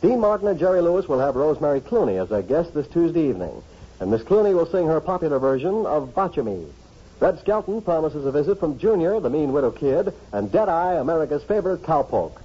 Dean 0.00 0.20
Martin 0.20 0.48
and 0.48 0.58
Jerry 0.58 0.80
Lewis 0.80 1.06
will 1.06 1.18
have 1.18 1.36
Rosemary 1.36 1.80
Clooney 1.80 2.22
as 2.22 2.30
their 2.30 2.42
guest 2.42 2.72
this 2.72 2.86
Tuesday 2.88 3.28
evening. 3.28 3.62
And 4.00 4.10
Miss 4.10 4.22
Clooney 4.22 4.54
will 4.54 4.66
sing 4.66 4.86
her 4.86 5.00
popular 5.00 5.38
version 5.38 5.84
of 5.84 6.14
Botch-a-Me. 6.14 6.66
Red 7.20 7.38
Skelton 7.40 7.82
promises 7.82 8.24
a 8.24 8.32
visit 8.32 8.60
from 8.60 8.78
Junior, 8.78 9.20
the 9.20 9.30
mean 9.30 9.52
widdle 9.52 9.72
kid, 9.72 10.12
and 10.32 10.52
Deadeye, 10.52 10.94
America's 10.94 11.42
favorite 11.42 11.82
cowpoke. 11.82 12.40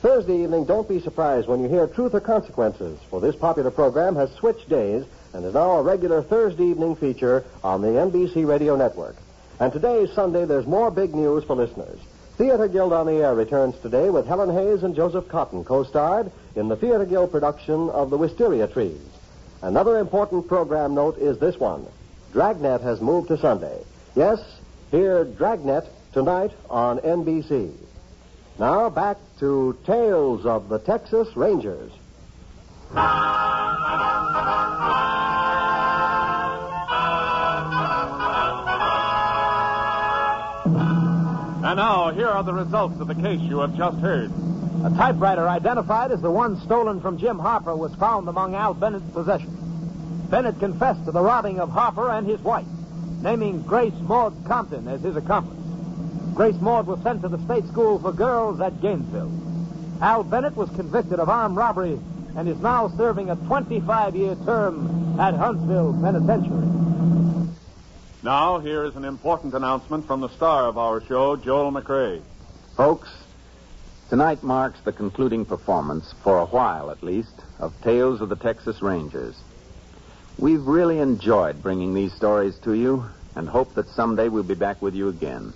Thursday 0.00 0.42
evening, 0.42 0.64
don't 0.64 0.88
be 0.88 1.00
surprised 1.00 1.48
when 1.48 1.60
you 1.60 1.68
hear 1.68 1.86
Truth 1.86 2.14
or 2.14 2.20
Consequences, 2.20 2.98
for 3.10 3.20
this 3.20 3.36
popular 3.36 3.70
program 3.70 4.16
has 4.16 4.30
switched 4.32 4.68
days 4.68 5.04
and 5.32 5.44
is 5.44 5.54
now 5.54 5.72
a 5.72 5.82
regular 5.82 6.22
Thursday 6.22 6.66
evening 6.66 6.96
feature 6.96 7.44
on 7.62 7.82
the 7.82 7.88
NBC 7.88 8.46
Radio 8.46 8.76
Network. 8.76 9.16
And 9.60 9.72
today 9.72 10.06
Sunday, 10.14 10.44
there's 10.44 10.66
more 10.66 10.90
big 10.90 11.14
news 11.14 11.42
for 11.44 11.56
listeners. 11.56 11.98
Theater 12.36 12.68
Guild 12.68 12.92
on 12.92 13.06
the 13.06 13.14
Air 13.14 13.34
returns 13.34 13.74
today 13.82 14.10
with 14.10 14.26
Helen 14.26 14.54
Hayes 14.54 14.84
and 14.84 14.94
Joseph 14.94 15.26
Cotten 15.26 15.64
co-starred 15.64 16.30
in 16.54 16.68
the 16.68 16.76
Theater 16.76 17.04
Guild 17.04 17.32
production 17.32 17.90
of 17.90 18.10
The 18.10 18.16
Wisteria 18.16 18.68
Trees. 18.68 19.00
Another 19.60 19.98
important 19.98 20.46
program 20.46 20.94
note 20.94 21.18
is 21.18 21.38
this 21.38 21.58
one. 21.58 21.84
Dragnet 22.32 22.80
has 22.82 23.00
moved 23.00 23.28
to 23.28 23.38
Sunday. 23.38 23.82
Yes, 24.14 24.38
hear 24.92 25.24
Dragnet 25.24 25.88
tonight 26.12 26.52
on 26.70 27.00
NBC. 27.00 27.72
Now 28.60 28.88
back 28.90 29.16
to 29.40 29.76
Tales 29.84 30.46
of 30.46 30.68
the 30.68 30.78
Texas 30.78 31.36
Rangers. 31.36 31.90
And 41.68 41.76
now, 41.76 42.10
here 42.12 42.28
are 42.28 42.42
the 42.42 42.54
results 42.54 42.98
of 42.98 43.08
the 43.08 43.14
case 43.14 43.40
you 43.40 43.58
have 43.58 43.76
just 43.76 43.98
heard. 43.98 44.30
A 44.86 44.90
typewriter 44.96 45.46
identified 45.46 46.10
as 46.10 46.22
the 46.22 46.30
one 46.30 46.58
stolen 46.62 46.98
from 46.98 47.18
Jim 47.18 47.38
Harper 47.38 47.76
was 47.76 47.94
found 47.96 48.26
among 48.26 48.54
Al 48.54 48.72
Bennett's 48.72 49.04
possessions. 49.12 49.52
Bennett 50.30 50.58
confessed 50.60 51.04
to 51.04 51.12
the 51.12 51.20
robbing 51.20 51.60
of 51.60 51.68
Harper 51.68 52.08
and 52.10 52.26
his 52.26 52.40
wife, 52.40 52.64
naming 53.20 53.60
Grace 53.60 53.92
Maud 54.00 54.32
Compton 54.46 54.88
as 54.88 55.02
his 55.02 55.16
accomplice. 55.16 55.58
Grace 56.34 56.58
Maud 56.58 56.86
was 56.86 57.02
sent 57.02 57.20
to 57.20 57.28
the 57.28 57.44
state 57.44 57.66
school 57.66 57.98
for 57.98 58.12
girls 58.12 58.62
at 58.62 58.80
Gainesville. 58.80 59.30
Al 60.00 60.24
Bennett 60.24 60.56
was 60.56 60.70
convicted 60.70 61.20
of 61.20 61.28
armed 61.28 61.58
robbery 61.58 62.00
and 62.34 62.48
is 62.48 62.58
now 62.60 62.88
serving 62.96 63.28
a 63.28 63.36
25-year 63.36 64.36
term 64.46 65.20
at 65.20 65.34
Huntsville 65.34 65.92
Penitentiary. 66.00 66.77
Now, 68.28 68.58
here 68.58 68.84
is 68.84 68.94
an 68.94 69.06
important 69.06 69.54
announcement 69.54 70.06
from 70.06 70.20
the 70.20 70.28
star 70.28 70.66
of 70.66 70.76
our 70.76 71.00
show, 71.00 71.34
Joel 71.36 71.72
McCrea. 71.72 72.20
Folks, 72.76 73.08
tonight 74.10 74.42
marks 74.42 74.78
the 74.82 74.92
concluding 74.92 75.46
performance, 75.46 76.12
for 76.22 76.36
a 76.36 76.44
while 76.44 76.90
at 76.90 77.02
least, 77.02 77.32
of 77.58 77.72
Tales 77.80 78.20
of 78.20 78.28
the 78.28 78.36
Texas 78.36 78.82
Rangers. 78.82 79.34
We've 80.36 80.62
really 80.66 80.98
enjoyed 80.98 81.62
bringing 81.62 81.94
these 81.94 82.12
stories 82.12 82.58
to 82.64 82.74
you 82.74 83.06
and 83.34 83.48
hope 83.48 83.72
that 83.76 83.88
someday 83.88 84.28
we'll 84.28 84.42
be 84.42 84.52
back 84.52 84.82
with 84.82 84.94
you 84.94 85.08
again. 85.08 85.54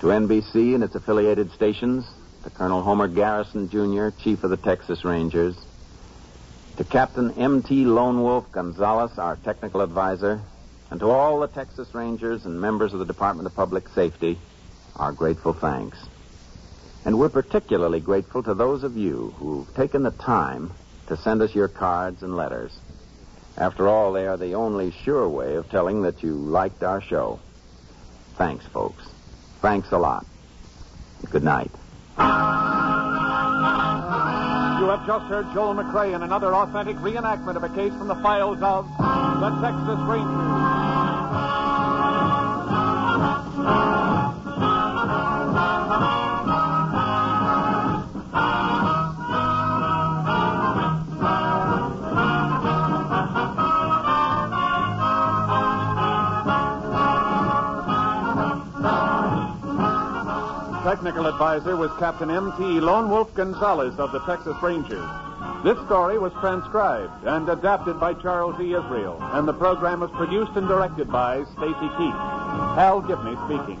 To 0.00 0.08
NBC 0.08 0.74
and 0.74 0.84
its 0.84 0.94
affiliated 0.94 1.52
stations, 1.52 2.04
to 2.44 2.50
Colonel 2.50 2.82
Homer 2.82 3.08
Garrison, 3.08 3.70
Jr., 3.70 4.10
Chief 4.22 4.44
of 4.44 4.50
the 4.50 4.58
Texas 4.58 5.06
Rangers, 5.06 5.56
to 6.76 6.84
Captain 6.84 7.30
M.T. 7.30 7.86
Lone 7.86 8.22
Wolf 8.22 8.52
Gonzaullas, 8.52 9.16
our 9.16 9.36
technical 9.36 9.80
advisor, 9.80 10.42
and 10.92 11.00
to 11.00 11.08
all 11.08 11.40
the 11.40 11.48
Texas 11.48 11.94
Rangers 11.94 12.44
and 12.44 12.60
members 12.60 12.92
of 12.92 12.98
the 12.98 13.06
Department 13.06 13.46
of 13.46 13.54
Public 13.54 13.88
Safety, 13.88 14.38
our 14.94 15.10
grateful 15.10 15.54
thanks. 15.54 15.96
And 17.06 17.18
we're 17.18 17.30
particularly 17.30 17.98
grateful 17.98 18.42
to 18.42 18.52
those 18.52 18.84
of 18.84 18.94
you 18.94 19.34
who've 19.38 19.74
taken 19.74 20.02
the 20.02 20.10
time 20.10 20.70
to 21.06 21.16
send 21.16 21.40
us 21.40 21.54
your 21.54 21.68
cards 21.68 22.22
and 22.22 22.36
letters. 22.36 22.78
After 23.56 23.88
all, 23.88 24.12
they 24.12 24.26
are 24.26 24.36
the 24.36 24.54
only 24.54 24.90
sure 24.90 25.26
way 25.26 25.54
of 25.54 25.70
telling 25.70 26.02
that 26.02 26.22
you 26.22 26.34
liked 26.34 26.82
our 26.82 27.00
show. 27.00 27.40
Thanks, 28.36 28.66
folks. 28.66 29.02
Thanks 29.62 29.92
a 29.92 29.98
lot. 29.98 30.26
Good 31.30 31.42
night. 31.42 31.70
You 34.82 34.88
have 34.88 35.06
just 35.06 35.24
heard 35.26 35.46
Joel 35.54 35.74
McCrea 35.74 36.16
in 36.16 36.22
another 36.22 36.54
authentic 36.54 36.96
reenactment 36.96 37.56
of 37.56 37.64
a 37.64 37.70
case 37.70 37.92
from 37.94 38.08
the 38.08 38.16
files 38.16 38.58
of 38.60 38.86
the 38.98 39.50
Texas 39.62 39.98
Rangers. 40.06 40.71
Technical 60.82 61.28
advisor 61.28 61.76
was 61.76 61.92
Captain 62.00 62.28
M.T. 62.28 62.80
Lone 62.80 63.08
Wolf 63.08 63.32
Gonzaullas 63.34 63.96
of 64.00 64.10
the 64.10 64.18
Texas 64.26 64.56
Rangers. 64.60 65.08
This 65.62 65.78
story 65.86 66.18
was 66.18 66.32
transcribed 66.40 67.24
and 67.24 67.48
adapted 67.48 68.00
by 68.00 68.14
Charles 68.14 68.60
E. 68.60 68.74
Israel, 68.74 69.16
and 69.20 69.46
the 69.46 69.52
program 69.52 70.00
was 70.00 70.10
produced 70.10 70.50
and 70.56 70.66
directed 70.66 71.08
by 71.08 71.44
Stacy 71.56 71.88
Keith. 71.96 72.18
Hal 72.74 73.00
Gibney 73.00 73.36
speaking. 73.46 73.80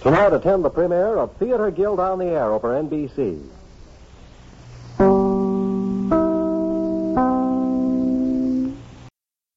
Tonight, 0.00 0.32
attend 0.32 0.64
the 0.64 0.70
premiere 0.70 1.18
of 1.18 1.36
Theater 1.36 1.70
Guild 1.70 2.00
on 2.00 2.18
the 2.18 2.24
Air 2.24 2.52
over 2.52 2.70
NBC. 2.82 3.42